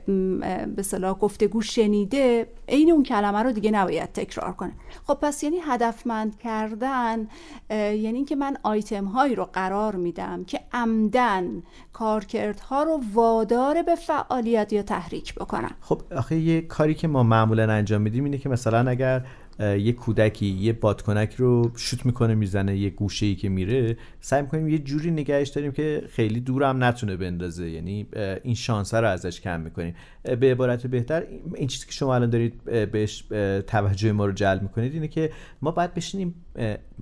[0.75, 4.71] به صلاح گفتگو شنیده عین اون کلمه رو دیگه نباید تکرار کنه.
[5.07, 7.27] خب پس یعنی هدفمند کردن
[7.69, 11.63] یعنی اینکه من آیتم هایی رو قرار میدم که عمدن
[11.93, 17.71] کارکردها رو وادار به فعالیت یا تحریک بکنم خب آخه یه کاری که ما معمولا
[17.71, 19.25] انجام میدیم اینه که مثلا اگر
[19.61, 23.97] یه کودکی یه بادکنک رو شوت می‌کنه می‌زنه یه گوشه ای که میره.
[24.19, 27.69] سعی می‌کنیم یه جوری نگهش داریم که خیلی دورم نتونه بندازه.
[27.69, 28.07] یعنی
[28.43, 29.95] این شانسه رو ازش کم می‌کنیم.
[30.23, 31.23] به عبارت بهتر
[31.55, 33.21] این چیزی که شما الان دارید بهش
[33.67, 35.31] توجه ما رو جلب می‌کنید اینه که
[35.61, 36.35] ما باید بشینیم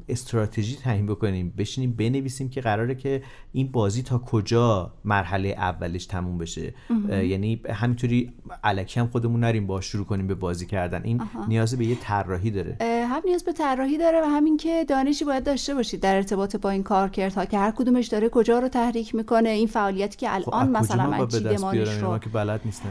[0.09, 6.37] استراتژی تعیین بکنیم بشینیم بنویسیم که قراره که این بازی تا کجا مرحله اولش تموم
[6.37, 6.73] بشه.
[7.09, 11.01] یعنی همینطوری علکی هم خودمون نریم با شروع کنیم به بازی کردن.
[11.03, 12.77] این نیاز به یه طراحی داره.
[13.09, 16.69] هم نیاز به طراحی داره و همین که دانشی باید داشته باشید در ارتباط با
[16.69, 20.71] این کارکردها که هر کدومش داره کجا رو تحریک می‌کنه این فعالیتی که الان خب
[20.77, 22.89] مثلا من چیدمانش رو که بلد نیستم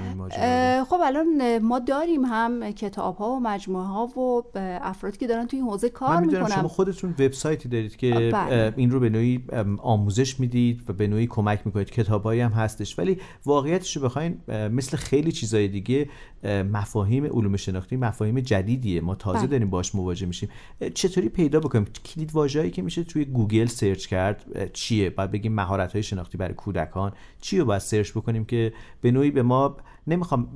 [0.84, 4.42] خب الان ما داریم هم کتاب ها و مجموعه ها و
[4.82, 6.48] افرادی که دارن توی این حوزه کار می‌کنن.
[6.48, 8.72] شما خودتون وبسایتی دارید که بله.
[8.76, 9.44] این رو به نوعی
[9.82, 11.90] آموزش می‌دید و به نوعی کمک می‌کنید.
[11.90, 12.98] کتابایی هم هستش.
[12.98, 16.08] ولی واقعیتش رو بخواین مثل خیلی چیزای دیگه
[16.44, 19.00] مفاهیم علوم شناختی مفاهیم جدیدیه.
[19.00, 19.46] ما تازه بله.
[19.46, 20.48] داریم باش مواجه میشیم.
[20.94, 25.92] چطوری پیدا بکنیم؟ کلید واژه‌ای که میشه توی گوگل search کرد چیه؟ بعد بگیم مهارت
[25.92, 27.12] های شناختی برای کودکان.
[27.40, 30.48] چی رو باید search بکنیم که به نوعی به ما نمی‌خوام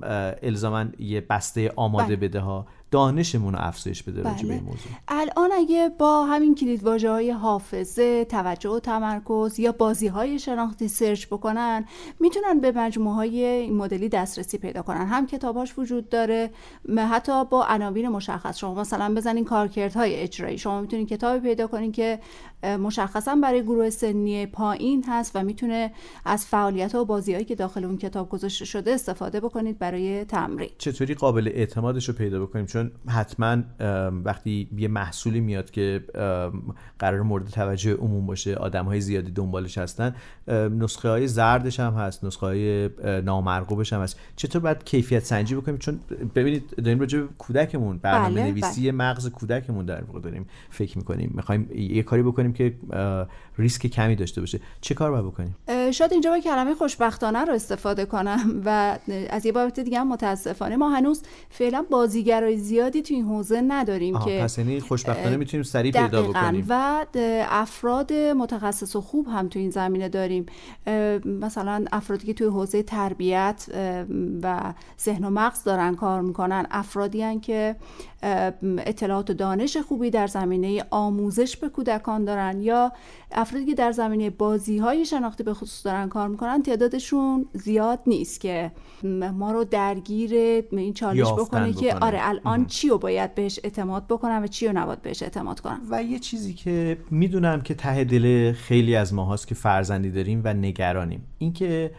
[0.43, 2.29] الزاما یه بسته آماده بله.
[2.29, 2.67] بده ها.
[2.93, 4.55] دانشمون رو افزایش بده راجع به بله.
[4.55, 4.93] این موضوع.
[5.09, 11.27] الان اگه با همین کلید های حافظه توجه و تمرکز یا بازی های شناختی سرچ
[11.27, 11.85] بکنن
[12.21, 15.07] می‌تونن به مجموعه های این مدلی دسترسی پیدا کنن.
[15.07, 16.51] هم کتاباش وجود داره
[16.99, 18.59] حتی با عناوین مشخص.
[18.59, 20.59] شما مثلا بزنین کارکردهای اجرایی.
[20.59, 22.19] شما می‌تونین کتابی پیدا کنین که
[22.63, 25.93] مشخصا برای گروه سنی پایین هست و می‌تونه
[26.25, 30.71] از فعالیت و بازی که داخل اون کتاب گذاشته شده استفاده بکنید برای تمرین.
[30.79, 36.05] چطوری قابل اعتمادش رو پیدا بکنیم؟ چون حتما ام، وقتی یه محصولی میاد که
[36.99, 40.15] قرار مورد توجه عموم باشه آدم های زیادی دنبالش هستن
[40.49, 42.91] نسخه های زردش هم هست نسخه های
[43.25, 44.19] نامرغوبش هم هست.
[44.37, 46.01] چطور باید کیفیت سنجی بکنیم؟ چون
[46.35, 51.31] ببینید داریم راجع کودکمون برنامه بله، نویسی مغز کودکمون در واقع داریم فکر می‌کنیم.
[51.35, 52.75] می‌خوایم یه کاری بکنیم که
[53.59, 54.61] ریسک کمی داشته باشه.
[54.81, 55.57] چه کار باید بکنیم؟
[55.93, 58.99] شاید اینجا با کلمه خوشبختانه رو استفاده کنم و
[59.31, 64.19] از یه بابت دیگه هم متاسفانه ما هنوز فعلا بازیگرای زیادی تو این حوزه نداریم
[64.19, 66.67] که پس یعنی خوشبختانه می‌تونیم سریع پیدا بکنیم.
[66.69, 67.07] و
[67.51, 70.47] افراد متخصص و خوب هم تو این زمینه داریم.
[71.25, 73.67] مثلا افرادی که توی حوزه تربیت
[74.43, 77.77] و ذهن و مغز دارن کار می‌کنن افرادی هن که
[78.79, 82.93] اطلاعات و دانش خوبی در زمینه آموزش به کودکان دارن یا
[83.33, 88.41] افرادی که در زمینه بازی های شناختی به خصوص دارن کار می‌کنن تعدادشون زیاد نیست
[88.41, 88.73] که
[89.33, 90.35] ما رو درگیر
[90.73, 91.95] این چالش بکنه که.
[91.95, 95.81] آره الان چی رو باید بهش اعتماد بکنم و چی رو نباید بهش اعتماد کنم؟
[95.91, 100.55] و یه چیزی که می‌دونم که ته دل خیلی از ماهاست که فرزندی داریم و
[100.55, 101.91] نگرانیم اینکه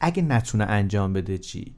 [0.00, 1.74] اگه نتونه انجام بده چی؟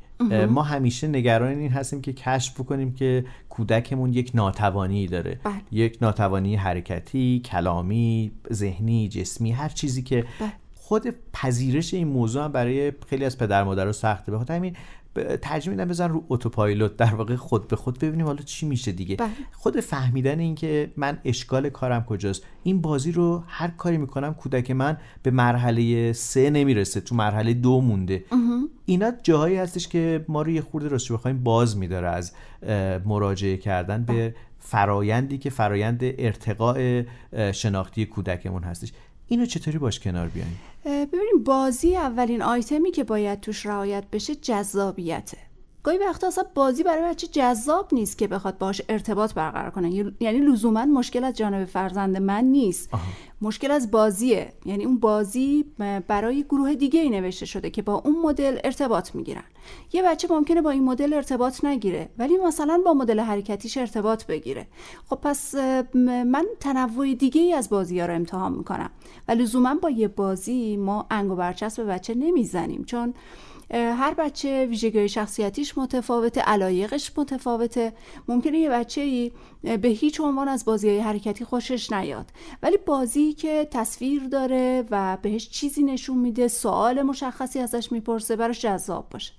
[0.47, 5.55] ما همیشه نگران این هستیم که کشف بکنیم که کودکمون یک ناتوانی داره بله.
[5.73, 10.53] یک ناتوانی حرکتی کلامی ذهنی جسمی هر چیزی که بله.
[10.75, 14.77] خود پذیرش این موضوع هم برای خیلی از پدر مادرها سخته بخاطر همین
[15.43, 19.17] ترجیح میدم بزن رو اتوپایلوت در واقع خود به خود ببینیم حالا چی میشه دیگه.
[19.17, 19.31] بله.
[19.53, 22.43] خود فهمیدن این که من اشکال کارم کجاست.
[22.63, 27.81] این بازی رو هر کاری می‌کنم کودک من به مرحله سه نمی‌رسه تو مرحله دو
[27.81, 28.25] مونده.
[28.87, 32.33] اینا جاهایی هستش که ما رو یه خورده راستش بخوایم باز میداره از
[33.05, 37.03] مراجعه کردن به فرایندی که فرایند ارتقاء
[37.53, 38.93] شناختی کودکمون هستش.
[39.31, 45.39] اینو چطوری باش کنار بیایم؟ ببینیم بازی اولین آیتمی که باید توش رعایت بشه جذابیته.
[45.83, 50.13] گاهی وقتا اصلا بازی برای بچه جذاب نیست که بخواد باش ارتباط برقرار کنه.
[50.21, 52.91] یعنی لزوما مشکل از جانب فرزند من نیست.
[53.43, 54.53] مشکل از بازیه.
[54.65, 55.65] یعنی اون بازی
[56.09, 59.45] برای گروه دیگه ای نوشته شده که با اون مدل ارتباط می‌گیرن.
[59.93, 64.67] یه بچه ممکنه با این مدل ارتباط نگیره ولی مثلا با مدل حرکتیش ارتباط بگیره.
[65.07, 65.55] خب پس
[66.05, 68.91] من تنوع دیگه ای از بازی ها رو امتحان می‌کنم.
[69.29, 72.85] و لزوما با یه بازی ما انگ و برچسب به بچه نمی‌زنیم.
[72.85, 73.15] چون
[73.73, 77.93] هر بچه ویژگی شخصیتیش متفاوته علایقش متفاوته.
[78.29, 82.27] ممکنه یه بچه ای به هیچ عنوان از بازی های حرکتی خوشش نیاد.
[82.63, 88.61] ولی بازی که تصویر داره و بهش چیزی نشون میده سوال مشخصی ازش می‌پرسه براش
[88.61, 89.33] جذاب باشه.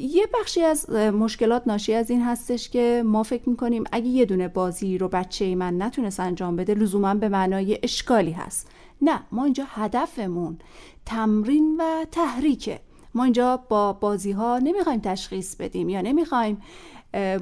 [0.00, 4.48] یه بخشی از مشکلات ناشی از این هستش که ما فکر می‌کنیم اگه یه دونه
[4.48, 8.70] بازی رو بچه من نتونست انجام بده لزوما به معنای اشکالی هست.
[9.02, 10.58] نه ما اینجا هدفمون
[11.06, 12.80] تمرین و تحریکه.
[13.14, 16.62] ما اینجا با بازی ها نمی‌خوایم تشخیص بدیم یا نمی‌خوایم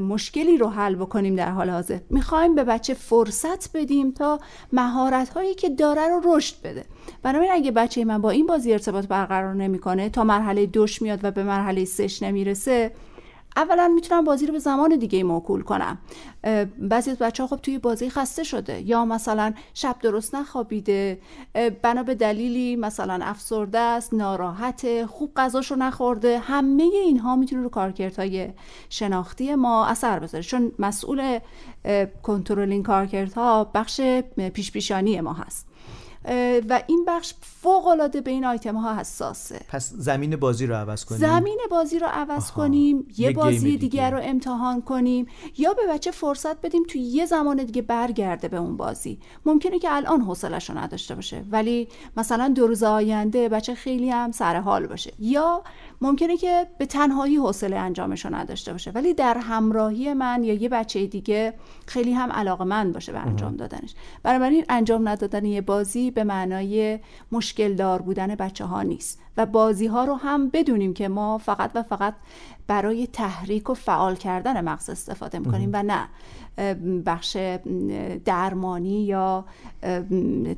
[0.08, 1.98] مشکلی رو حل بکنیم در حال حاضر.
[2.10, 4.40] می‌خوایم به بچه فرصت بدیم تا
[4.72, 6.84] مهارت هایی که داره رو رشد بده.
[7.22, 11.30] بنابراین اگه بچه من با این بازی ارتباط برقرار نمی‌کنه تا مرحله دوش میاد و
[11.30, 12.92] به مرحله سش نمی‌رسه
[13.56, 15.98] اولا می‌تونم بازی رو به زمان دیگه موکول کنم.
[16.78, 18.80] بعضی از بچه ها خب توی بازی خسته شده.
[18.80, 21.18] یا مثلا شب درست نخوابیده.
[21.82, 26.38] بنا به دلیلی مثلا افسرده است ناراحته خوب غذاشو نخورده.
[26.38, 28.48] همه اینها می‌تونه رو کارکردهای
[28.90, 30.44] شناختی ما اثر بذاره.
[30.44, 31.38] چون مسئول
[32.22, 34.00] کنترل این کارکردها بخش
[34.54, 35.66] پیش پیشانی ما هست.
[36.68, 41.04] و این بخش فوق العاده به این آیتم ها حساسه پس زمین بازی رو عوض
[41.04, 42.56] کنیم زمین بازی رو عوض آها.
[42.56, 43.76] کنیم یه بازی دیگه.
[43.78, 45.26] دیگر رو امتحان کنیم
[45.58, 49.92] یا به بچه فرصت بدیم تو یه زمان دیگه برگرده به اون بازی ممکنه که
[49.92, 54.86] الان حوصلش رو نداشته باشه ولی مثلا دو روز آینده بچه خیلی هم سر حال
[54.86, 55.62] باشه یا
[56.00, 60.68] ممکنه که به تنهایی حوصله انجامش رو نداشته باشه ولی در همراهی من یا یه
[60.68, 61.54] بچه دیگه
[61.86, 63.94] خیلی هم علاقه من باشه به انجام دادنش.
[64.22, 66.98] بنابراین انجام ندادن یه بازی به معنای
[67.32, 71.70] مشکل دار بودن بچه ها نیست و بازی ها رو هم بدونیم که ما فقط
[71.74, 72.14] و فقط
[72.66, 76.08] برای تحریک و فعال کردن مغز استفاده می‌کنیم و نه.
[77.06, 77.36] بخش
[78.24, 79.44] درمانی یا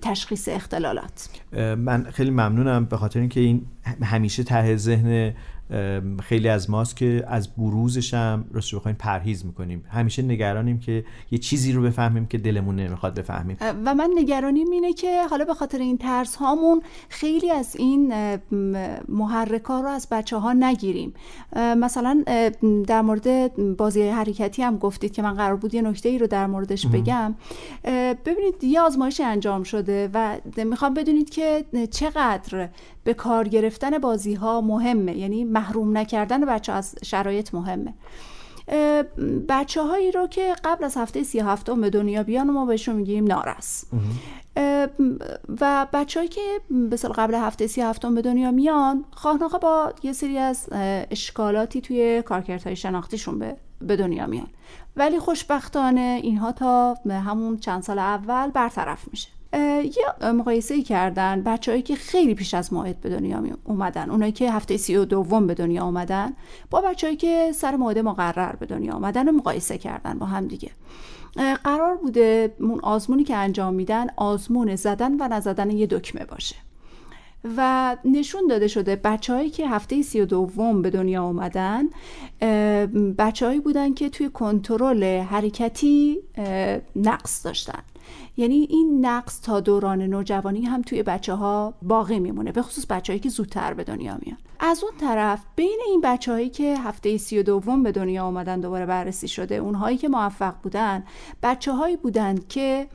[0.02, 1.28] تشخیص اختلالات.
[1.76, 3.66] من خیلی ممنونم به خاطر اینکه این
[4.02, 5.34] همیشه ته ذهن
[6.22, 9.85] خیلی از ماست که از بروزش هم راستش بخوایم پرهیز می‌کنیم.
[9.88, 13.56] همیشه نگرانیم که یه چیزی رو بفهمیم که دلمون نمی‌خواد بفهمیم.
[13.85, 18.14] و من نگرانیم اینه که حالا به خاطر این ترس هامون خیلی از این
[19.08, 21.14] محرکا رو از بچه ها نگیریم
[21.56, 22.24] مثلا
[22.87, 26.46] در مورد بازی حرکتی هم گفتید که من قرار بود یه نکته ای رو در
[26.46, 27.35] موردش بگم.
[28.24, 32.68] ببینید یه آزمایش انجام شده و می‌خوام بدونید که چقدر
[33.04, 37.94] به کار گرفتن بازی ها مهمه یعنی محروم نکردن بچه از شرایط مهمه.
[39.48, 43.24] بچه هایی رو که قبل از هفته سی هفتم به دنیا بیان ما بهشون میگیم
[43.24, 43.84] نارس
[45.60, 50.38] و بچههایی که به قبل هفته سی هفتم به دنیا میان خواهناخه با یه سری
[50.38, 50.68] از
[51.10, 54.48] اشکالاتی توی کارکردهای شناختیشون به به دنیا میان.
[54.96, 59.28] ولی خوشبختانه اینها تا همون چند سال اول برطرف میشه.
[59.52, 64.52] یه مقایسه ای کردن بچههایی که خیلی پیش از موعد به دنیا اومدن اونایی که
[64.52, 66.32] هفته سی و دوم به دنیا اومدن
[66.70, 70.70] با بچههایی که سر موعد مقرر به دنیا اومدن و مقایسه کردن با هم دیگه.
[71.64, 76.56] قرار بوده اون آزمونی که انجام میدن آزمون زدن و نزدن یه دکمه باشه.
[77.56, 81.88] و نشون داده شده بچههایی که هفته سی و دوم به دنیا آمدن
[83.18, 86.18] بچههایی بودن که توی کنترل حرکتی
[86.96, 87.82] نقص داشتن.
[88.37, 93.20] یعنی این نقص تا دوران نوجوانی هم توی بچه ها باقی میمونه به خصوص بچههایی
[93.20, 94.38] که زودتر به دنیا میان.
[94.61, 98.87] از اون طرف بین این بچههایی که هفته سی و دوم به دنیا آمدن دوباره
[98.87, 101.05] بررسی شده اونهایی که موفق بودن
[101.42, 102.88] بچه هایی بودن که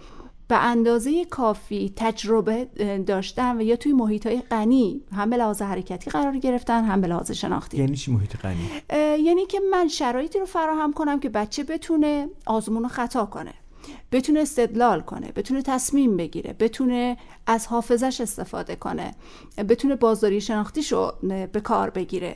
[0.48, 2.66] به اندازه کافی تجربه
[3.08, 7.08] داشتن و یا توی محیط های غنی هم به لحاظ حرکتی قرار گرفتن هم به
[7.08, 7.78] لحاظ شناختی.
[7.78, 8.70] یعنی چی محیط غنی؟
[9.24, 13.54] یعنی که من شرایطی رو فراهم کنم که بچه بتونه آزمون رو خطا کنه.
[14.12, 19.16] بتونه استدلال کنه بتونه تصمیم بگیره بتونه از حافظش استفاده کنه
[19.70, 21.14] بتونه بازداری شناختیش رو
[21.52, 22.36] به کار بگیره.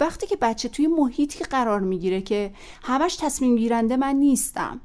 [0.00, 2.52] وقتی که بچه توی محیطی قرار می‌گیره که
[2.82, 4.80] همش تصمیم گیرنده من نیستم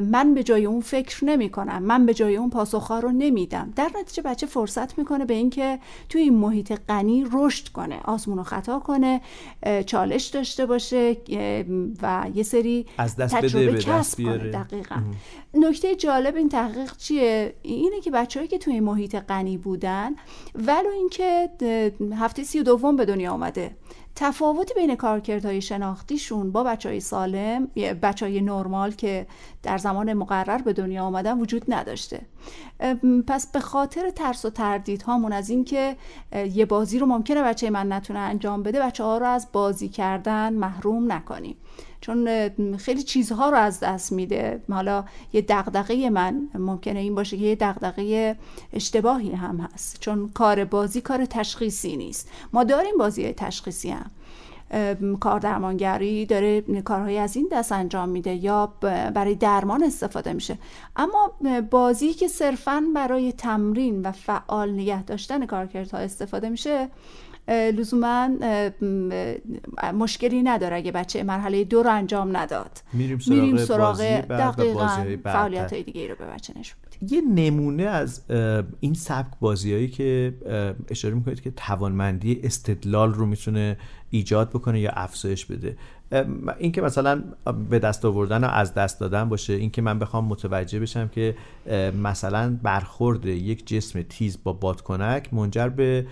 [0.00, 3.72] من به جای اون فکر نمی کنم من به جای اون پاسخها رو نمیدم.
[3.76, 8.42] در نتیجه بچه فرصت می‌کنه به اینکه توی این محیط غنی رشد کنه آزمون و
[8.42, 9.20] خطا کنه
[9.86, 11.16] چالش داشته باشه
[12.02, 14.36] و یه سری از دست تجربه بده کسب کنه.
[14.36, 14.96] دقیقا.
[15.54, 20.10] نکته جالب این تحقیق چیه؟ اینه که بچههایی که توی محیط غنی بودن
[20.54, 21.50] ولو اینکه
[22.16, 23.76] هفته سی و دوم به دنیا آمده
[24.16, 27.66] تفاوتی بین کارکردهای شناختیشون با بچه های سالم
[28.02, 29.26] بچه های نرمال که
[29.62, 32.20] در زمان مقرر به دنیا آمدن وجود نداشته.
[33.26, 35.96] پس به خاطر ترس و تردید هامون از اینکه
[36.52, 40.52] یه بازی رو ممکنه بچه من نتونه انجام بده بچه ها رو از بازی کردن
[40.52, 41.56] محروم نکنیم.
[42.06, 44.62] چون خیلی چیزها رو از دست میده.
[44.70, 48.36] حالا یه دغدغه من ممکنه این باشه که یه دغدغه
[48.72, 50.00] اشتباهی هم هست.
[50.00, 52.30] چون کار بازی کار تشخیصی نیست.
[52.52, 54.10] ما داریم بازی تشخیصی هم.
[55.20, 58.72] کار درمانگری داره کارهای از این دست انجام میده یا
[59.14, 60.58] برای درمان استفاده میشه.
[60.96, 61.32] اما
[61.70, 66.88] بازی که صرفا برای تمرین و فعال نگه داشتن کارکردها استفاده میشه
[67.48, 68.28] لزوما
[69.94, 72.70] مشکلی نداره اگه بچه مرحله دو رو انجام نداد.
[72.92, 74.88] میریم سراغ, میریم سراغ دقیقا
[75.24, 76.78] فعالیت های دیگه رو به بچه نشون
[77.10, 78.22] یه نمونه از
[78.80, 80.34] این سبک بازیهایی که
[80.90, 83.76] اشاره می‌کنید که توانمندی استدلال رو می‌تونه
[84.10, 85.76] ایجاد بکنه یا افزایش بده.
[86.58, 87.22] اینکه مثلا
[87.70, 91.34] به دست آوردن و از دست دادن باشه اینکه من بخوام متوجه بشم که
[92.02, 96.06] مثلا برخورد یک جسم تیز با بادکنک منجر به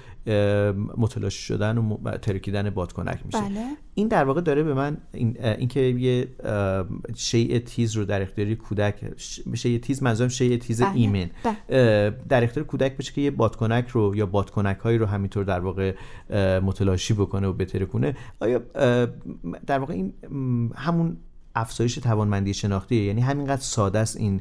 [0.97, 3.67] متلاشی شدن و ترکیدن بادکنک میشه بله.
[3.95, 6.29] این در واقع داره به من اینکه این یه
[7.17, 8.95] شیء تیز رو در اختیار کودک
[9.55, 10.95] شیء تیز منظورم شیء تیز بله.
[10.95, 12.11] ایمن بله.
[12.29, 15.95] در اختیار کودک بشه که یه بادکنک رو یا بادکنک هایی رو همینطور در واقع
[16.61, 18.63] متلاشی بکنه و بترکونه آیا
[19.67, 20.13] در واقع این
[20.77, 21.17] همون
[21.55, 24.41] افزایش توانمندی شناختیه یعنی همینقدر ساده است این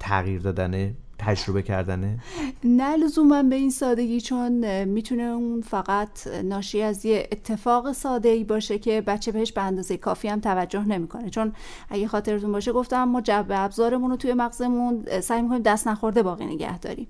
[0.00, 2.18] تغییر دادن تجربه کردنه؟
[2.64, 8.44] نه لزوما به این سادگی چون می‌تونه اون فقط ناشی از یه اتفاق ساده ای
[8.44, 11.30] باشه که بچه بهش به اندازه کافی هم توجه نمی‌کنه.
[11.30, 11.52] چون
[11.90, 16.46] اگه خاطرتون باشه گفتم ما جبه ابزارمون رو توی مغزمون سعی می‌کنیم دست نخورده باقی
[16.46, 17.08] نگه داریم.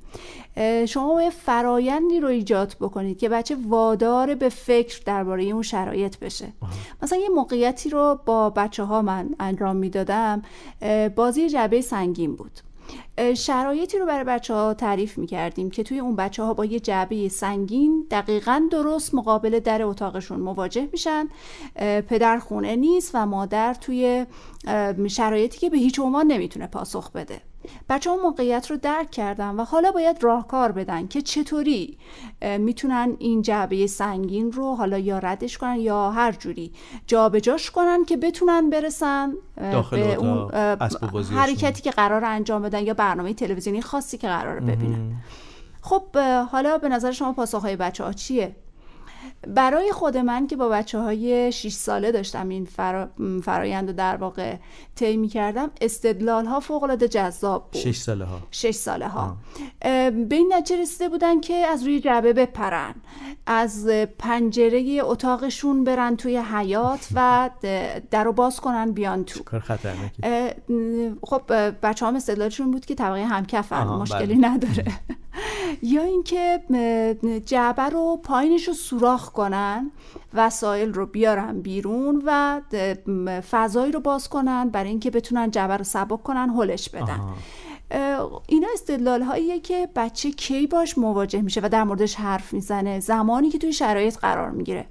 [0.87, 6.53] شما یه فرایندی رو ایجاد بکنید که بچه وادار به فکر درباره اون شرایط بشه.
[7.03, 10.43] مثلا یه موقعیتی رو با بچه ها من انجام می‌دادم
[11.17, 12.61] بازی جبه سنگین بود.
[13.37, 16.81] شرایطی رو برای بچه ها تعریف می کردیم که توی اون بچه ها با یه
[16.81, 21.29] جعبه سنگین دقیقا درست مقابل در اتاقشون مواجه میشن.
[22.09, 24.27] پدر خونه نیست و مادر توی
[25.09, 27.41] شرایطی که به هیچ عنوان نمی‌تونه پاسخ بده.
[27.89, 31.99] بچه ها موقعیت رو درک کردن و حالا باید راهکار بدن که چطوری
[32.59, 36.73] می‌تونن این جعبه سنگین رو حالا یا ردش کنن یا هر جوری
[37.07, 39.35] جابجاش کنن که بتونن برسن
[39.73, 40.51] داخل به اون.
[41.35, 45.15] حرکتی که قرار انجام بدن یا برنامه تلویزیونی خاصی که قرار ببینن
[45.83, 46.17] خب
[46.51, 48.57] حالا به نظر شما پاسخهای بچه ها چیه؟
[49.49, 53.09] برای خود من که با بچه های 6 ساله داشتم این فرا...
[53.43, 54.57] فرایند رو در واقع
[54.95, 57.83] طی می کردم استدلال ها فوق العاده جذاب بود.
[57.83, 59.37] 6 ساله ها 6 ساله ها
[59.81, 62.95] به این نتیجه رسیده بودن که از روی جعبه بپرن.
[63.47, 63.87] از
[64.19, 67.51] پنجره اتاقشون برن توی حیات و
[68.11, 69.43] در رو باز کنن بیان تو.
[69.43, 70.23] کار خطرناکی.
[71.23, 71.43] خب
[71.83, 73.85] بچه هم استدلالشون بود که طبقه همکفن.
[73.85, 74.49] مشکلی بله.
[74.49, 74.85] نداره.
[75.83, 76.61] یا اینکه
[77.47, 79.91] جعبه رو پایینش رو سوراخ کنن
[80.35, 82.61] وسایل رو بیارن بیرون و
[83.51, 87.21] فضایی رو باز کنن برای اینکه بتونن جعبه رو سبک کنن هلش بدن.
[87.21, 88.43] آها.
[88.49, 93.51] اینا استدلال هاییه که بچه کی باش مواجه میشه و در موردش حرف می‌زنه؟ زمانی
[93.51, 94.87] که توی شرایط قرار می‌گیره.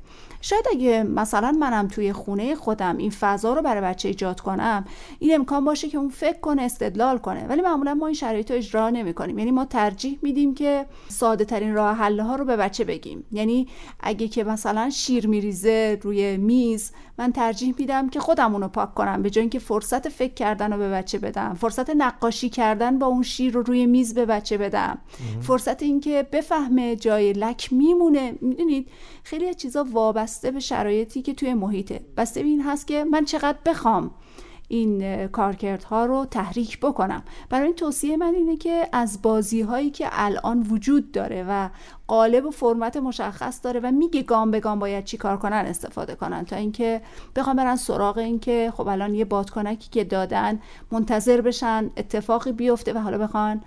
[0.45, 4.85] شاید اگه مثلا منم توی خونه خودم این فضا رو برای بچه ایجاد کنم
[5.19, 7.47] این امکان باشه که اون فکر کنه استدلال کنه.
[7.47, 11.45] ولی معمولا ما این شرایط رو اجرا نمی کنیم یعنی ما ترجیح میدیم که ساده
[11.45, 13.25] ترین راه حل ها رو به بچه بگیم.
[13.31, 13.67] یعنی
[13.99, 19.21] اگه که مثلا شیر میریزه روی میز من ترجیح میدم که خودم اونو پاک کنم
[19.21, 21.53] به جای اینکه فرصت فکر کردن رو به بچه بدم.
[21.53, 24.97] فرصت نقاشی کردن با اون شیر رو روی میز به بچه بدم.
[25.41, 28.33] فرصت اینکه بفهمه جای لک میمونه.
[28.41, 28.87] می‌دونید؟
[29.25, 32.01] خیلی از چیزا وابسته به شرایطی که توی محیطه.
[32.17, 34.11] بسته این هست که من چقدر بخوام
[34.67, 37.23] این کارکردها رو تحریک بکنم.
[37.49, 41.69] برای این توصیه من اینه که از بازی هایی که الان وجود داره و
[42.07, 46.15] قالب و فرمت مشخص داره و میگه گام به گام باید چی کار کنن استفاده
[46.15, 46.45] کنن.
[46.45, 47.01] تا اینکه
[47.35, 50.59] بخوام برن سراغ این که خب الان یه بادکنکی که دادن
[50.91, 53.61] منتظر بشن اتفاقی بیفته و حالا بخوان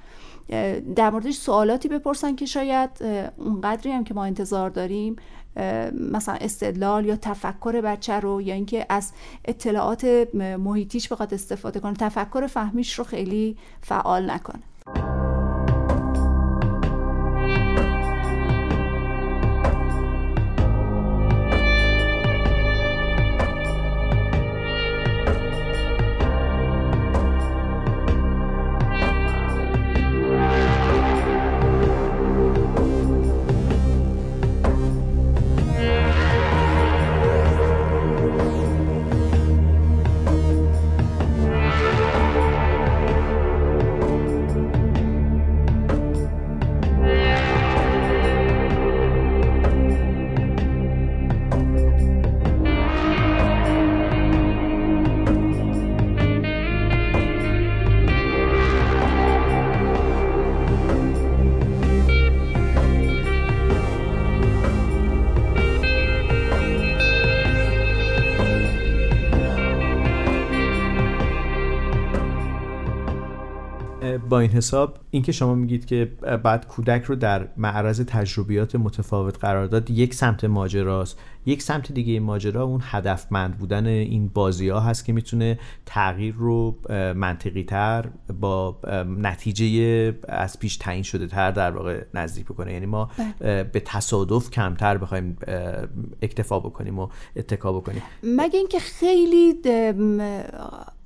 [0.97, 2.91] در موردش سوالاتی بپرسن که شاید
[3.37, 5.17] اونقدری هم که ما انتظار داریم
[6.11, 9.13] مثلا استدلال یا تفکر بچه رو یا اینکه از
[9.45, 10.05] اطلاعات
[10.35, 14.63] محیطیش بخواد استفاده کنه تفکر فهمیش رو خیلی فعال نکنه.
[74.39, 76.13] این حساب اینکه شما میگید که
[76.45, 81.19] بعد کودک رو در معرض تجربیات متفاوت قرار داد یک سمت ماجراست.
[81.49, 86.35] یک سمت دیگه این ماجرا اون هدفمند بودن این بازی ها هست که می‌تونه تغییر
[86.35, 86.77] رو
[87.17, 88.09] منطقی تر
[88.41, 88.81] با
[89.19, 92.73] نتیجه از پیش تعیین شده تر در واقع نزدیک بکنه.
[92.73, 95.39] یعنی ما به تصادف کمتر بخوایم
[96.23, 98.03] اکتفا بکنیم و اتکا بکنیم.
[98.23, 99.55] مگه اینکه خیلی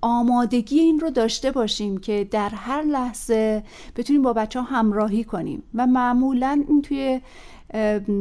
[0.01, 3.62] آمادگی این رو داشته باشیم که در هر لحظه
[3.97, 7.20] بتونیم با بچه ها همراهی کنیم و معمولا این توی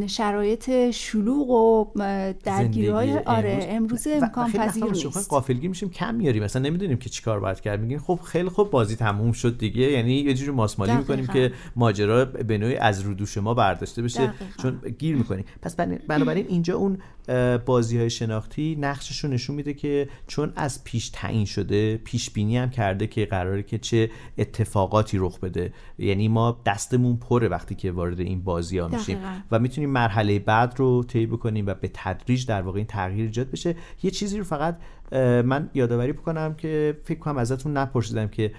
[0.07, 1.49] شرایط شلوغ
[1.95, 4.07] و درگیری های آره امروز.
[4.07, 5.29] امکان پذیر نیست.
[5.29, 6.43] قافلگی میشیم کم میاریم.
[6.43, 7.81] مثلا نمی‌دونیم که چیکار باید کرد.
[7.81, 9.91] میگیم خب خیلی خوب بازی تموم شد دیگه.
[9.91, 14.19] یعنی یه جوری ماسمالی می‌کنیم که ماجرا به نوعی از رو دوش ما برداشته بشه.
[14.19, 14.45] دقیقا.
[14.61, 15.45] چون گیر می‌کنیم.
[15.61, 15.75] پس
[16.07, 16.97] بنابراین اینجا اون
[17.65, 22.57] بازی های شناختی نقشش رو نشون میده که چون از پیش تعیین شده پیش بینی
[22.57, 25.73] هم کرده که قراره که چه اتفاقاتی رخ بده.
[25.97, 29.17] یعنی ما دستمون پره وقتی که وارد این بازی ها میشیم
[29.51, 33.51] و می‌تونیم مرحله بعد رو طی بکنیم و به تدریج در واقع این تغییر ایجاد
[33.51, 33.75] بشه.
[34.03, 34.77] یه چیزی رو فقط
[35.45, 38.51] من یادآوری بکنم که فکر کنم ازتون نپرسیدم که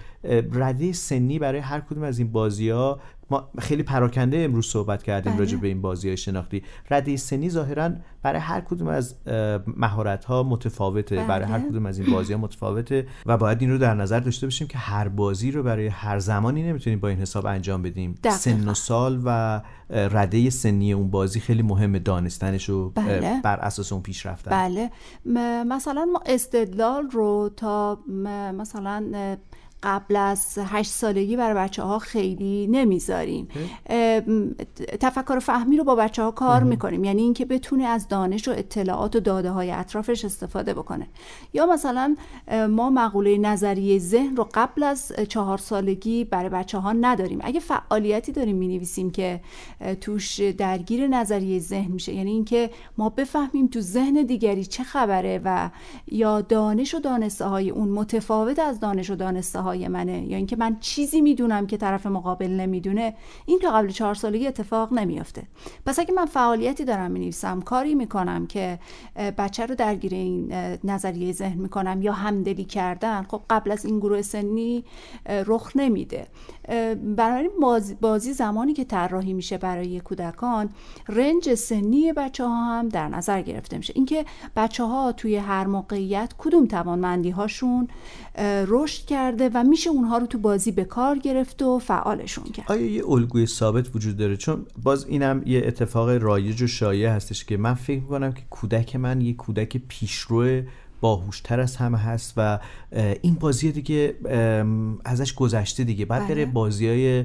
[0.52, 3.00] رده سنی برای هر کدوم از این بازی ها
[3.30, 7.90] ما خیلی پراکنده امروز صحبت کردیم راجع به این بازی های شناختی رده سنی ظاهرا
[8.22, 9.14] برای هر کدوم از
[9.76, 11.26] مهارت ها متفاوته بله.
[11.26, 14.46] برای هر کدوم از این بازی ها متفاوته و باید این رو در نظر داشته
[14.46, 18.36] باشیم که هر بازی رو برای هر زمانی نمی‌تونیم با این حساب انجام بدیم دقیقا.
[18.36, 19.62] سن و سال و
[19.92, 23.40] رده سنی اون بازی خیلی مهمه دانستنش و بله.
[23.44, 24.90] بر اساس اون پیش رفتن بله
[25.64, 27.98] مثلا ما استدلال رو تا
[28.56, 29.36] مثلا
[29.82, 33.48] قبل از هشت سالگی برای بچه ها خیلی نمی‌ذاریم.
[35.00, 37.04] تفکر فهمی رو با بچه ها کار می‌کنیم.
[37.04, 41.06] یعنی اینکه بتونه از دانش و اطلاعات و داده های اطرافش استفاده بکنه.
[41.54, 42.16] یا مثلا
[42.70, 47.38] ما مقوله نظریه ذهن رو قبل از چهار سالگی برای بچه ها نداریم.
[47.42, 49.40] اگه فعالیتی داریم می نویسیم که
[50.00, 55.70] توش درگیر نظریه ذهن میشه یعنی اینکه ما بفهمیم تو ذهن دیگری چه خبره و
[56.06, 60.56] یا دانش و دانسته های اون متفاوت از دانش و دانسته های منه یا اینکه
[60.56, 63.14] من چیزی می‌دونم که طرف مقابل نمی‌دونه
[63.46, 65.42] این تا قبل چهار سالگی اتفاق نمیافته.
[65.86, 68.78] پس اگه من فعالیتی دارم می‌نویسم کاری می‌کنم که
[69.38, 70.52] بچه رو درگیر این
[70.84, 74.84] نظریه ذهن می‌کنم یا همدلی کردن خب قبل از این گروه سنی
[75.46, 76.26] رخ نمیده.
[77.16, 77.50] برای
[78.00, 80.70] بازی زمانی که طراحی میشه برای کودکان
[81.08, 83.92] رنج سنی بچه ها هم در نظر گرفته میشه.
[83.96, 84.24] اینکه
[84.56, 87.88] بچه ها توی هر موقعیت کدوم توانمندی هاشون
[88.66, 92.72] رشد کرده و میشه اونها رو تو بازی به کار گرفت و فعالشون کرد.
[92.72, 97.44] آیا یه الگوی ثابت وجود داره؟ چون باز اینم یه اتفاق رایج و شایع هستش
[97.44, 100.62] که من فکر می‌کنم که کودک من یه کودک پیشرو
[101.02, 102.58] باهوشتر از همه هست و
[103.22, 104.16] این بازی دیگه
[105.04, 106.04] ازش گذشته دیگه.
[106.04, 106.46] بعد بره بله.
[106.46, 107.24] بازی های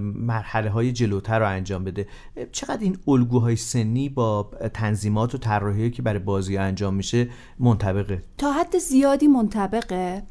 [0.00, 2.06] مرحله های جلوتر رو انجام بده.
[2.52, 7.28] چقدر این الگوهای سنی با تنظیمات و طراحی که برای بازی انجام میشه
[7.58, 10.22] منطبقه؟ تا حد زیادی منطبقه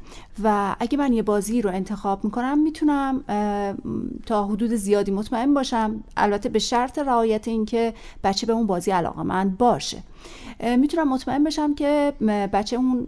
[0.44, 3.24] و اگه من یه بازی رو انتخاب می‌کنم می‌تونم
[4.26, 6.04] تا حدود زیادی مطمئن باشم.
[6.16, 10.02] البته به شرط رعایت اینکه بچه به اون بازی علاقه من باشه.
[10.78, 12.12] می‌تونم مطمئن بشم که
[12.52, 13.06] بچه اون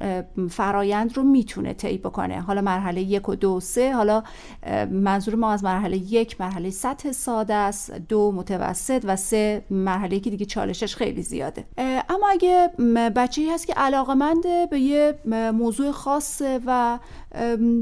[0.50, 2.40] فرایند رو می‌تونه طی بکنه.
[2.40, 4.22] حالا مرحله یک و دو سه حالا
[4.90, 10.30] منظور ما از مرحله یک مرحله سطح ساده است دو متوسط و سه مرحله که
[10.30, 11.64] دیگه چالشش خیلی زیاده.
[12.08, 12.70] اما اگه
[13.16, 14.14] بچه هست که علاقه
[14.70, 15.14] به یه
[15.52, 16.98] موضوع خاصه و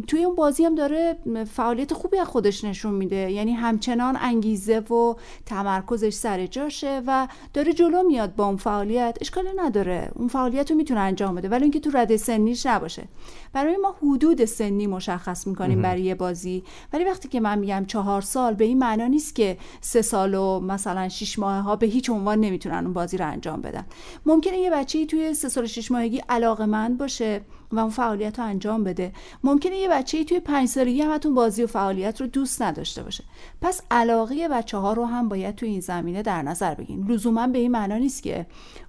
[0.06, 1.16] توی اون بازی هم داره
[1.52, 3.32] فعالیت خوبی از خودش نشون میده.
[3.32, 5.14] یعنی همچنان انگیزه و
[5.46, 9.18] تمرکزش سر جاشه و داره جلو میاد با اون فعالیت.
[9.20, 10.10] اشکالی نداره.
[10.14, 13.04] اون فعالیت رو می‌تونه انجام بده ولی اینکه تو رده سنیش نباشه.
[13.52, 16.64] برای ما حدود سنی مشخص می‌کنیم برای یه بازی.
[16.92, 20.60] ولی وقتی که من میگم چهار سال به این معنا نیست که سه سال و
[20.60, 23.86] مثلا شش ماه ها به هیچ عنوان نمی‌تونن اون بازی رو انجام بدن.
[24.26, 27.40] ممکنه یه بچه توی سه سال شش ماهگی علاقه باشه.
[27.72, 29.12] و اون فعالیت رو انجام بده.
[29.44, 33.24] ممکنه یه بچه توی پنج سالگی همتون بازی و فعالیت رو دوست نداشته باشه.
[33.60, 37.06] پس علاقه بچه ها رو هم باید توی این زمینه در نظر بگیریم.
[37.06, 38.46] لزوما به این معنا نیست که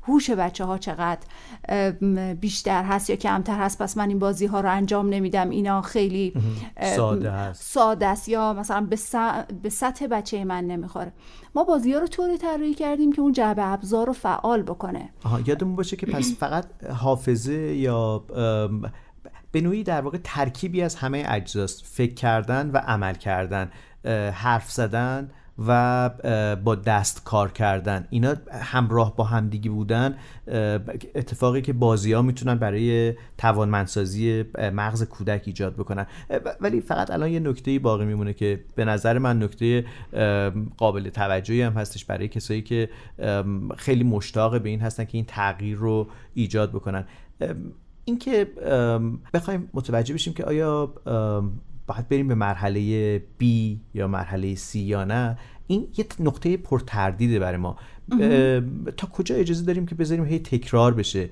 [0.07, 1.27] هوش بچه ها چقدر
[2.33, 3.81] بیشتر هست یا کمتر هست.
[3.81, 5.49] پس من این بازی ها رو انجام نمیدم.
[5.49, 6.33] اینا خیلی
[6.95, 7.63] ساده هست.
[7.63, 8.87] ساده است یا مثلا
[9.61, 11.13] به سطح بچه من نمی‌خوره.
[11.55, 15.09] ما بازی ها رو طوری طراحی کردیم که اون جعبه ابزار رو فعال بکنه.
[15.23, 18.19] آها یادمون باشه که پس فقط حافظه یا
[19.51, 21.85] به نوعی در واقع ترکیبی از همه اجزاست.
[21.85, 23.71] فکر کردن و عمل کردن
[24.33, 25.31] حرف زدن
[25.67, 26.09] و
[26.63, 28.07] با دست کار کردن.
[28.09, 30.15] اینا همراه با همدیگه بودن.
[31.15, 34.43] اتفاقی که بازی ها می‌تونن برای توانمندسازی
[34.73, 36.05] مغز کودک ایجاد بکنن.
[36.61, 39.85] ولی فقط الان یه نکته باقی میمونه که به نظر من نکته
[40.77, 42.89] قابل توجهی هم هستش برای کسایی که
[43.77, 47.05] خیلی مشتاق به این هستن که این تغییر رو ایجاد بکنن.
[48.05, 48.47] اینکه
[49.33, 50.93] بخوایم متوجه بشیم که آیا
[51.87, 53.45] باید بریم به مرحله B
[53.93, 57.77] یا مرحله C یا نه این یه نقطه پرتردیده برای ما.
[58.97, 61.29] تا کجا اجازه داریم که بذاریم هی تکرار بشه؟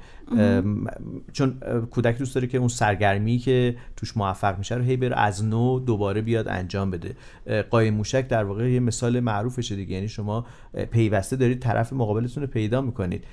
[1.33, 1.59] چون
[1.91, 5.79] کودک دوست داره که اون سرگرمی که توش موفق میشه رو هی بره از نو
[5.79, 7.15] دوباره بیاد انجام بده.
[7.69, 9.95] قایم موشک در واقع یه مثال معروفشه دیگه.
[9.95, 10.45] یعنی شما
[10.91, 13.23] پیوسته دارید طرف مقابلتون رو پیدا می‌کنید.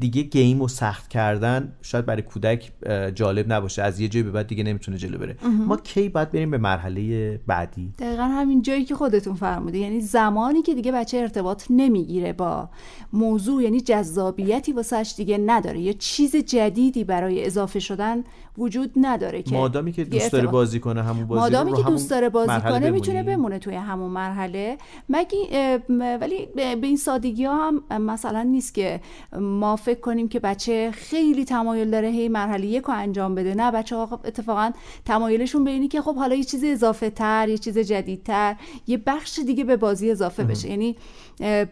[0.00, 2.72] دیگه گیم و سخت کردن شاید برای کودک
[3.14, 3.82] جالب نباشه.
[3.82, 5.36] از یه جایی به بعد دیگه نمی‌تونه جلو بره.
[5.66, 10.62] ما کی باید بریم به مرحله بعدی؟ دقیقا همین جایی که خودتون فرمودید یعنی زمانی
[10.62, 12.68] که دیگه بچه ارتباط نمی‌گیره با
[13.12, 15.80] موضوع یعنی جذابیتی واسش دیگه نداره.
[15.80, 18.24] یا چیز جدیدی برای اضافه شدن
[18.58, 22.28] وجود نداره که مادامی که دوست داره بازی کنه همون بازی مادامی که دوست داره
[22.28, 24.78] بازی کنه می‌تونه بمونه توی همون مرحله.
[25.08, 25.82] مگه
[26.20, 29.00] ولی به این سادگی ها هم مثلا نیست که
[29.40, 33.54] ما فکر کنیم که بچه خیلی تمایل داره هی مرحله یک رو انجام بده.
[33.54, 34.70] نه بچه ها اتفاقا
[35.04, 39.38] تمایلشون به اینی که خب حالا یه چیز اضافه تر یه چیز جدیدتر یه بخش
[39.38, 40.70] دیگه به بازی اضافه بشه.
[40.70, 40.96] یعنی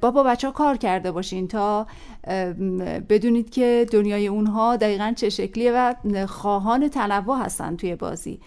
[0.00, 1.86] با با بچه ها کار کرده باشین تا
[3.08, 5.94] بدونید که دنیای اونها دقیقا چه شکلیه و
[6.26, 8.40] خواهان تنوع هستن توی بازی.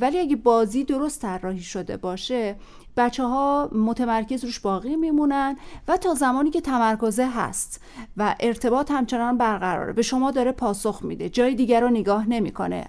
[0.00, 2.56] ولی اگه بازی درست طراحی شده باشه
[2.96, 5.56] بچه ها متمرکز روش باقی میمونن
[5.88, 7.80] و تا زمانی که تمرکزه هست
[8.16, 9.92] و ارتباط همچنان برقراره.
[9.92, 12.88] به شما داره پاسخ میده جای دیگر رو نگاه نمی‌کنه.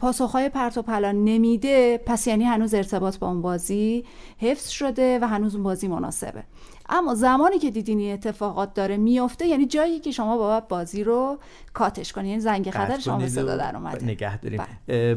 [0.00, 4.04] پاسخهای پرت و پلا نمیده پس یعنی هنوز ارتباط با اون بازی
[4.38, 6.42] حفظ شده و هنوز اون بازی مناسبه.
[6.88, 11.38] اما زمانی که دیدین این اتفاقات داره میفته یعنی جایی که شما باید بازی رو
[11.72, 14.04] کاتش کنید یعنی زنگ خطر شما به صدا در اومده.
[14.04, 15.16] نگه داریم بله.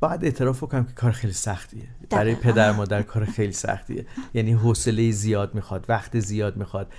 [0.00, 1.82] باید اعتراف کنم که کار خیلی سختیه.
[2.10, 4.06] برای پدر مادر کار خیلی سختیه.
[4.34, 6.92] یعنی حوصله زیاد می‌خواد وقت زیاد می‌خواد.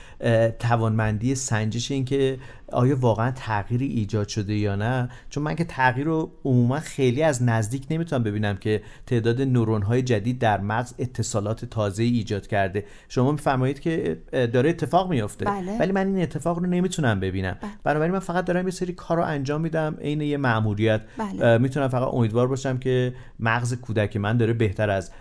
[0.59, 2.37] توانمندی سنجش این که
[2.71, 5.09] آیا واقعا تغییری ایجاد شده یا نه.
[5.29, 10.01] چون من که تغییر رو عموما خیلی از نزدیک نمی‌تونم ببینم که تعداد نورون های
[10.01, 12.85] جدید در مغز اتصالات تازه ایجاد کرده.
[13.09, 14.00] شما میفرمایید که
[14.31, 15.77] داره اتفاق میفته بله.
[15.79, 17.71] ولی من این اتفاق رو نمی‌تونم ببینم بله.
[17.83, 21.57] بنابراین من فقط دارم یه سری کار رو انجام میدم عین یه مأموریت بله.
[21.57, 25.11] می‌تونم فقط امیدوار باشم که مغز کودک من داره بهتر از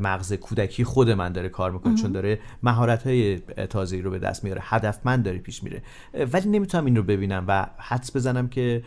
[0.00, 3.38] مغز کودکی خود من داره کار می‌کنه چون داره مهارت های
[3.70, 5.82] تازه‌ای رو به دست میاره هدفمند داره پیش میره.
[6.32, 8.82] ولی نمی‌تونم این رو ببینم و حدس بزنم که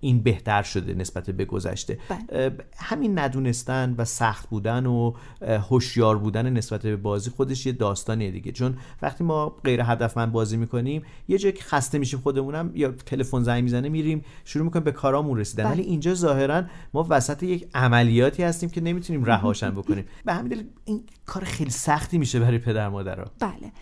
[0.00, 1.98] این بهتر شده نسبت به گذشته.
[2.08, 2.56] بله.
[2.76, 8.52] همین ندونستن و سخت بودن و هوشیار بودن نسبت به بازی خودش یه داستانیه دیگه.
[8.52, 13.42] چون وقتی ما غیر هدفمند بازی می‌کنیم یه جایی که خسته میشیم خودمونم یا تلفن
[13.42, 15.64] زنگ می‌زنه میریم شروع می‌کنیم به کارامون رسیدن.
[15.64, 15.72] بله.
[15.72, 16.62] ولی اینجا ظاهرا
[16.94, 20.04] ما وسط یک عملیاتی هستیم که نمی‌تونیم رهاشن بکنیم.
[20.26, 23.24] به همین دلیل این کار خیلی سختی میشه برای پدر مادرها.
[23.40, 23.72] بله.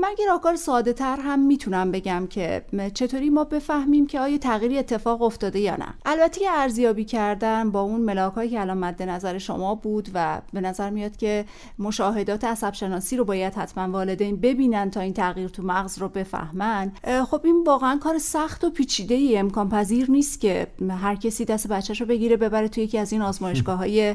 [0.00, 2.64] من یه راهکار ساده تر هم می‌تونم بگم که
[2.94, 5.94] چطوری ما بفهمیم که آیا تغییری اتفاق افتاده یا نه.
[6.06, 10.90] البته ارزیابی کردن با اون ملاکایی که الان مد نظر شما بود و به نظر
[10.90, 11.44] میاد که
[11.78, 16.92] مشاهدات عصب شناسی رو باید حتما والدین ببینن تا این تغییر تو مغز رو بفهمن.
[17.30, 21.68] خب این واقعا کار سخت و پیچیده ای امکان پذیر نیست که هر کسی دست
[21.68, 24.14] بچهش رو بگیره ببره توی یکی از این آزمایشگاه های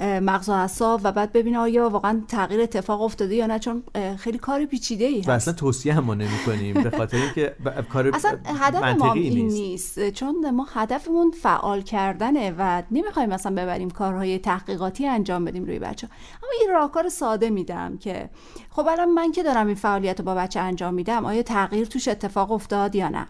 [0.00, 3.58] مغز و اعصاب و بعد ببینه آیا واقعا تغییر اتفاق افتاده یا نه.
[3.58, 3.82] چون
[4.18, 5.28] خیلی کار پیچیده ای هست.
[5.28, 7.56] و اصلا توصیه هم نمی کنیم به خاطر اینکه
[7.92, 10.10] کار اصلا هدف ما این نیست.
[10.10, 16.08] چون ما هدفمون فعال کردنه و نمی‌خوایم مثلا ببریم کارهای تحقیقاتی انجام بدیم روی بچه
[16.42, 18.30] اما یه راهکار ساده میدم که
[18.70, 22.08] خب الان من که دارم این فعالیت رو با بچه انجام میدم آیا تغییر توش
[22.08, 23.26] اتفاق افتاد یا نه؟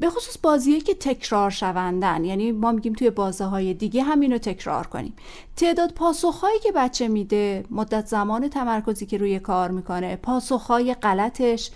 [0.00, 2.24] به خصوص بازیه که تکرار شوندن.
[2.24, 5.14] یعنی ما میگیم توی بازه های دیگه همین رو تکرار کنیم.
[5.56, 11.70] تعداد پاسخهایی که بچه میده مدت زمان تمرکزی که روی کار می‌کنه پاسخهای غلطش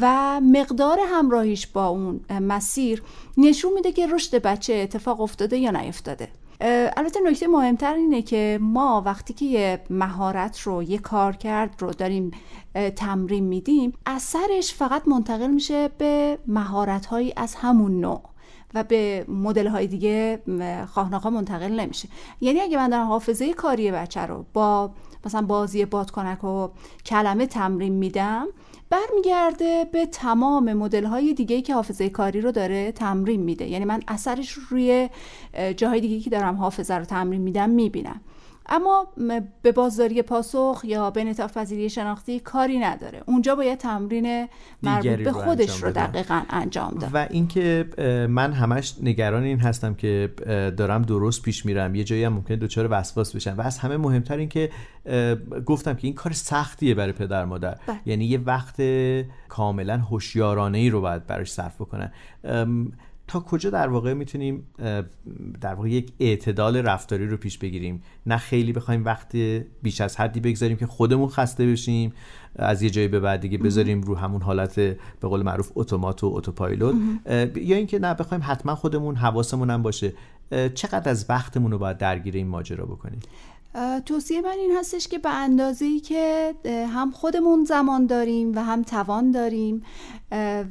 [0.00, 3.02] و مقدار همراهیش با اون مسیر
[3.36, 6.28] نشون میده که رشد بچه اتفاق افتاده یا نیفتاده.
[6.60, 11.90] البته نکته مهمتر اینه که ما وقتی که یه مهارت رو یه کار کرد رو
[11.90, 12.30] داریم
[12.96, 18.22] تمرین میدیم اثرش فقط منتقل میشه به مهارت از همون نوع
[18.74, 20.42] و به مدل های دیگه
[20.92, 22.08] خواهناخا منتقل نمیشه.
[22.40, 24.90] یعنی اگه من دارم حافظه کاری بچه رو با
[25.26, 26.68] مثلا بازی بادکنک و
[27.06, 28.46] کلمه تمرین میدم
[28.90, 33.68] برمیگرده به تمام مدل های دیگه که حافظه کاری رو داره تمرین میده.
[33.68, 35.08] یعنی من اثرش روی
[35.76, 38.20] جاهای دیگه که دارم حافظه رو تمرین میدم می‌بینم.
[38.66, 39.06] اما
[39.62, 43.22] به بازداری پاسخ یا به انعطاف پذیری شناختی کاری نداره.
[43.26, 44.48] اونجا باید تمرین
[44.82, 47.10] مربوط به خودش رو دقیقا انجام داد.
[47.14, 47.88] و اینکه
[48.28, 50.30] من همش نگران این هستم که
[50.76, 51.94] دارم درست پیش میرم.
[51.94, 53.54] یه جایی هم ممکنه دچار وسواس بشم.
[53.58, 54.70] و از همه مهمتر این که
[55.66, 57.78] گفتم که این کار سختیه برای پدر مادر.
[57.86, 58.00] بله.
[58.06, 58.82] یعنی یه وقت
[59.48, 62.12] کاملا هوشیارانه ای رو باید براش صرف بکنن.
[63.26, 64.66] تا کجا در واقع می‌تونیم
[65.60, 69.36] در واقع یک اعتدال رفتاری رو پیش بگیریم؟ نه خیلی بخوایم وقت
[69.82, 72.12] بیش از حدی بگذاریم که خودمون خسته بشیم
[72.56, 74.98] از یه جایی به بعد دیگه بذاریم رو همون حالت به
[75.28, 76.94] قول معروف اتومات و اتوپایلوت.
[77.56, 80.12] یا اینکه نه بخوایم حتما خودمون حواسمون هم باشه.
[80.74, 83.20] چقدر از وقتمون رو باید درگیر این ماجرا بکنیم؟
[84.06, 86.54] توصیه من این هستش که به اندازه ای که
[86.94, 89.82] هم خودمون زمان داریم و هم توان داریم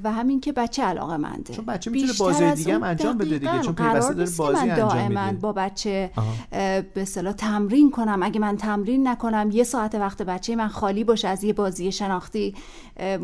[0.03, 3.61] و همین که بچه علاقه منده چون بچه می‌تونه بازی دیگه هم انجام بده دیگه
[3.61, 5.37] چون پیوسته داره بازی انجام میده.
[5.41, 6.11] با بچه
[6.51, 8.23] به اصطلاح تمرین کنم.
[8.23, 12.55] اگه من تمرین نکنم یه ساعت وقت بچه من خالی باشه از یه بازی شناختی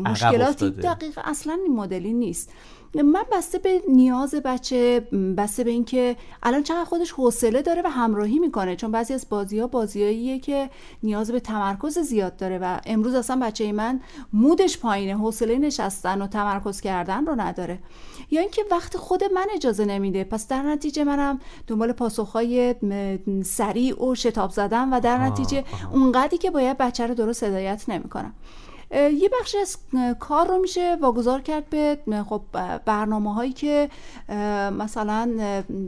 [0.04, 2.50] مشکلاتی دقیق اصلا این مدلی نیست.
[2.94, 5.00] من بسته به نیاز بچه
[5.36, 8.76] بسته به اینکه الان چقدر خودش حوصله داره و همراهی می‌کنه.
[8.76, 10.70] چون بعضی از بازی ها بازیاییه که
[11.02, 14.00] نیاز به تمرکز زیاد داره و امروز اصلا بچه من
[14.32, 17.78] مودش پایینه حوصله نشستن و تمرکز کردن رو نداره.
[18.30, 20.24] یا اینکه وقت خود من اجازه نمیده.
[20.24, 22.74] پس در نتیجه منم دنبال پاسخهای
[23.44, 28.34] سریع و شتاب زدم و در نتیجه اونقدری که باید بچه رو درست هدایت نمی‌کنم.
[28.92, 29.76] یه بخشی از
[30.18, 32.42] کار رو میشه واگذار کرد به خب
[32.84, 33.88] برنامه هایی که
[34.78, 35.30] مثلا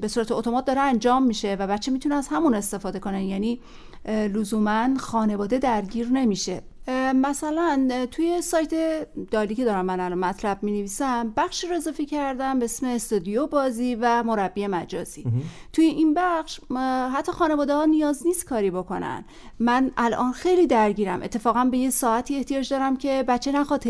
[0.00, 3.26] به صورت اتومات داره انجام میشه و بچه می‌تونه از همون استفاده کنه.
[3.26, 3.61] یعنی
[4.07, 6.62] لزوما خانواده درگیر نمیشه.
[7.14, 8.70] مثلا توی سایت
[9.30, 13.47] دالی که دارم من الان مطلب می نویسم بخش رو اضافه کردم به اسم استودیو
[13.47, 15.24] بازی و مربی مجازی.
[15.72, 16.61] توی این بخش
[17.14, 19.24] حتی خانواده ها نیاز نیست کاری بکنن.
[19.59, 21.22] من الان خیلی درگیرم.
[21.22, 23.85] اتفاقا به یه ساعتی احتیاج دارم که بچه نخواد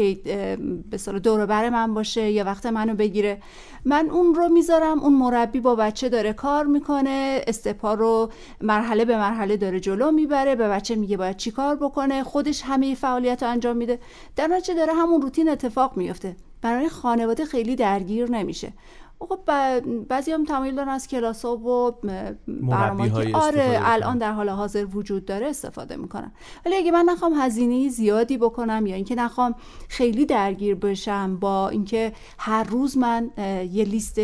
[0.91, 3.43] به صورت دور بر من باشه یا وقت منو بگیره.
[3.85, 8.31] من اون رو می‌ذارم اون مربی با بچه داره کار می‌کنه استپا رو
[8.61, 12.23] مرحله به مرحله داره جلو می‌بره به بچه میگه باید چی کار بکنه.
[12.23, 13.99] خودش همه فعالیت رو انجام میده.
[14.37, 16.37] در نتیجه داره همون روتین اتفاق میفته.
[16.63, 18.73] برای خانواده خیلی درگیر نمیشه.
[19.29, 19.41] خب
[20.09, 21.95] بعضی هم تمایل دارن از کلاس ها و
[22.49, 26.33] برنامه که آره الان در حال حاضر وجود داره استفاده می‌کنن.
[26.67, 29.55] ولی اگه من نخوام هزینه زیادی بکنم یا اینکه نخوام
[29.89, 33.31] خیلی درگیر بشم با اینکه هر روز من
[33.73, 34.19] یه لیست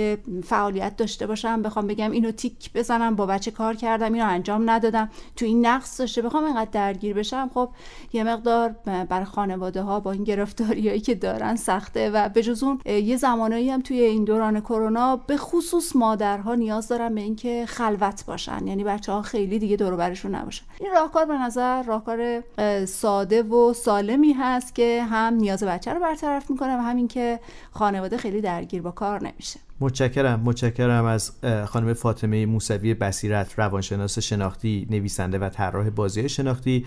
[0.44, 5.11] فعالیت داشته باشم بخوام بگم اینو تیک بزنم با بچه کار کردم اینو انجام ندادم
[5.36, 7.68] تو این نقص داشته بخوام اینقدر درگیر بشم خب
[8.12, 8.68] یه مقدار
[9.09, 13.70] برای خانواده ها با این گرفتاریایی که دارن سخته و به جز اون یه زمانایی
[13.70, 18.66] هم توی این دوران کرونا کرونا به خصوص مادرها نیاز دارن به اینکه خلوت باشن.
[18.66, 20.64] یعنی بچه ها خیلی دیگه دور برشون نباشن.
[20.80, 22.43] این راهکار به نظر راهکار
[22.84, 28.16] ساده و سالمی هست که هم نیاز بچه رو برطرف می‌کنه و همین که خانواده
[28.16, 29.61] خیلی درگیر با کار نمیشه.
[29.80, 31.32] متشکرم متشکرم از
[31.66, 36.86] خانم فاطمه موسوی بصیرت روانشناس شناختی نویسنده و طراح بازی شناختی.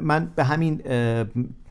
[0.00, 0.82] من به همین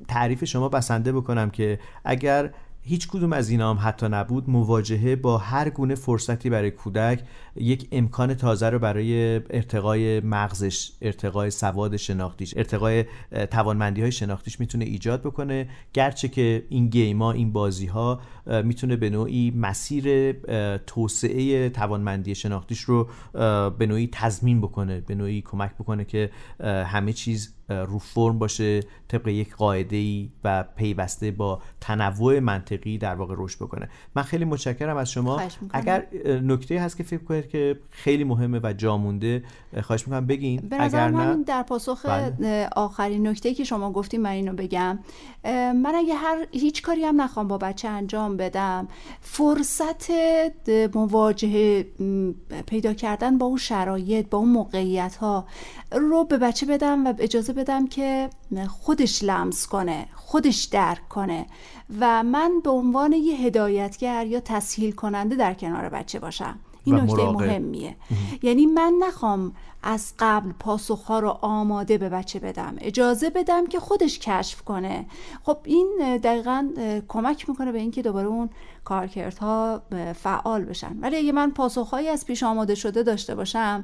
[0.07, 2.53] تعریف شما بسنده بکنم که اگر
[2.83, 4.49] هیچ کدوم از اینا هم حتی نبود.
[4.49, 7.23] مواجهه با هر گونه فرصتی برای کودک
[7.55, 13.05] یک امکان تازه رو برای ارتقای مغزش ارتقای سواد شناختیش ارتقای
[13.51, 15.69] توانمندی های شناختیش می‌تونه ایجاد بکنه.
[15.93, 18.21] گرچه که این گیما این بازی ها
[18.63, 20.31] می‌تونه به نوعی مسیر
[20.77, 23.09] توسعه توانمندی شناختیش رو
[23.77, 26.29] به نوعی تضمین بکنه به نوعی کمک بکنه که
[26.63, 27.53] همه چیز
[27.87, 33.57] رو فرم باشه طبق یک قاعده ای و پیوسته با تنوع منطقی در واقع رشد
[33.57, 33.89] بکنه.
[34.15, 35.41] من خیلی متشکرم از شما.
[35.73, 36.07] اگر
[36.43, 39.43] نکته هست که فکر کنید که خیلی مهمه و جامونده
[39.83, 40.67] خواهش می‌کنم بگین.
[40.79, 42.69] اگر نه در پاسخ بله.
[42.75, 44.99] آخرین نکته که شما گفتیم من اینو بگم.
[45.73, 48.87] من اگه هر هیچ کاری هم نخوام با بچه انجام بدم
[49.21, 50.11] فرصت
[50.93, 51.85] مواجهه
[52.67, 55.45] پیدا کردن با اون شرایط با اون موقعیت ها
[55.91, 58.29] رو به بچه بدم و اجازه بدم که
[58.67, 61.45] خودش لمس کنه خودش درک کنه
[61.99, 66.59] و من به عنوان یه هدایتگر یا تسهیل کننده در کنار بچه باشم.
[66.83, 67.95] این نکته مهمیه.
[68.41, 69.53] یعنی من نخوام
[69.83, 72.75] از قبل پاسخها رو آماده به بچه بدم.
[72.81, 75.05] اجازه بدم که خودش کشف کنه.
[75.43, 76.69] خب این دقیقا
[77.07, 78.49] کمک می‌کنه به اینکه دوباره اون
[78.83, 79.81] کارکردها
[80.15, 80.97] فعال بشن.
[81.01, 83.83] ولی اگه من پاسخهایی از پیش آماده شده داشته باشم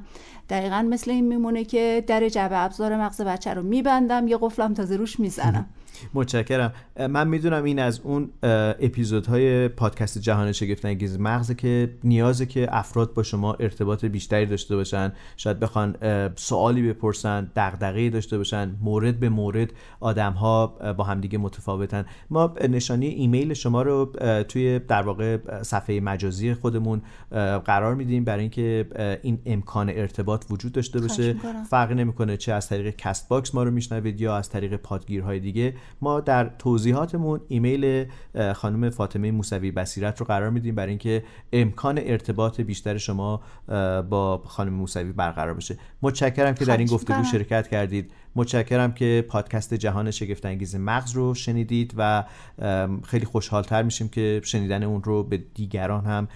[0.49, 4.95] دقیقا مثل این میمونه که در جبه ابزار مغز بچه رو میبندم یه قفلم تازه
[4.95, 5.65] روش می‌زنم.
[6.13, 6.73] متشکرم.
[7.09, 8.29] من می‌دونم این از اون
[8.79, 14.75] اپیزودهای پادکست جهان شگفت انگیز مغزه که نیازه که افراد با شما ارتباط بیشتری داشته
[14.75, 15.13] باشن.
[15.37, 15.95] شاید بخوان
[16.35, 20.67] سوالی بپرسن دغدغه‌ای داشته باشن مورد به مورد آدم ها
[20.97, 22.05] با همدیگه متفاوتن.
[22.29, 24.11] ما نشانی ایمیل شما رو
[24.47, 27.01] توی در واقع صفحه مجازی خودمون
[27.65, 28.87] قرار میدیم برای اینکه
[29.23, 31.35] این امکان ارتباط وجود داشته باشه.
[31.69, 35.73] فرقی نمی‌کنه چه از طریق Castbox ما رو میشنوید یا از طریق پادگیرهای دیگه.
[36.01, 38.05] ما در توضیحاتمون ایمیل
[38.55, 41.23] خانم فاطمه موسوی بصیرت رو قرار میدیم برای اینکه
[41.53, 43.41] امکان ارتباط بیشتر شما
[44.09, 45.77] با خانم موسوی برقرار بشه.
[46.01, 48.11] متشکرم که در این گفتگو شرکت کردید.
[48.35, 52.23] متشکرم که پادکست جهان شگفتانگیز مغز رو شنیدید و
[53.03, 56.27] خیلی خوشحالتر میشیم که شنیدن اون رو به دیگران هم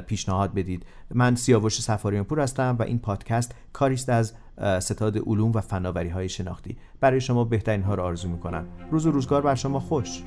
[0.00, 0.86] پیشنهاد بدید.
[1.14, 4.34] من سیاوش سفاریان پور هستم و این پادکست کاریست از
[4.80, 6.76] ستاد علوم و فناوری های شناختی.
[7.00, 8.66] برای شما بهترین ها رو آرزو می‌کنم.
[8.90, 10.22] روز و روزگار بر شما خوش.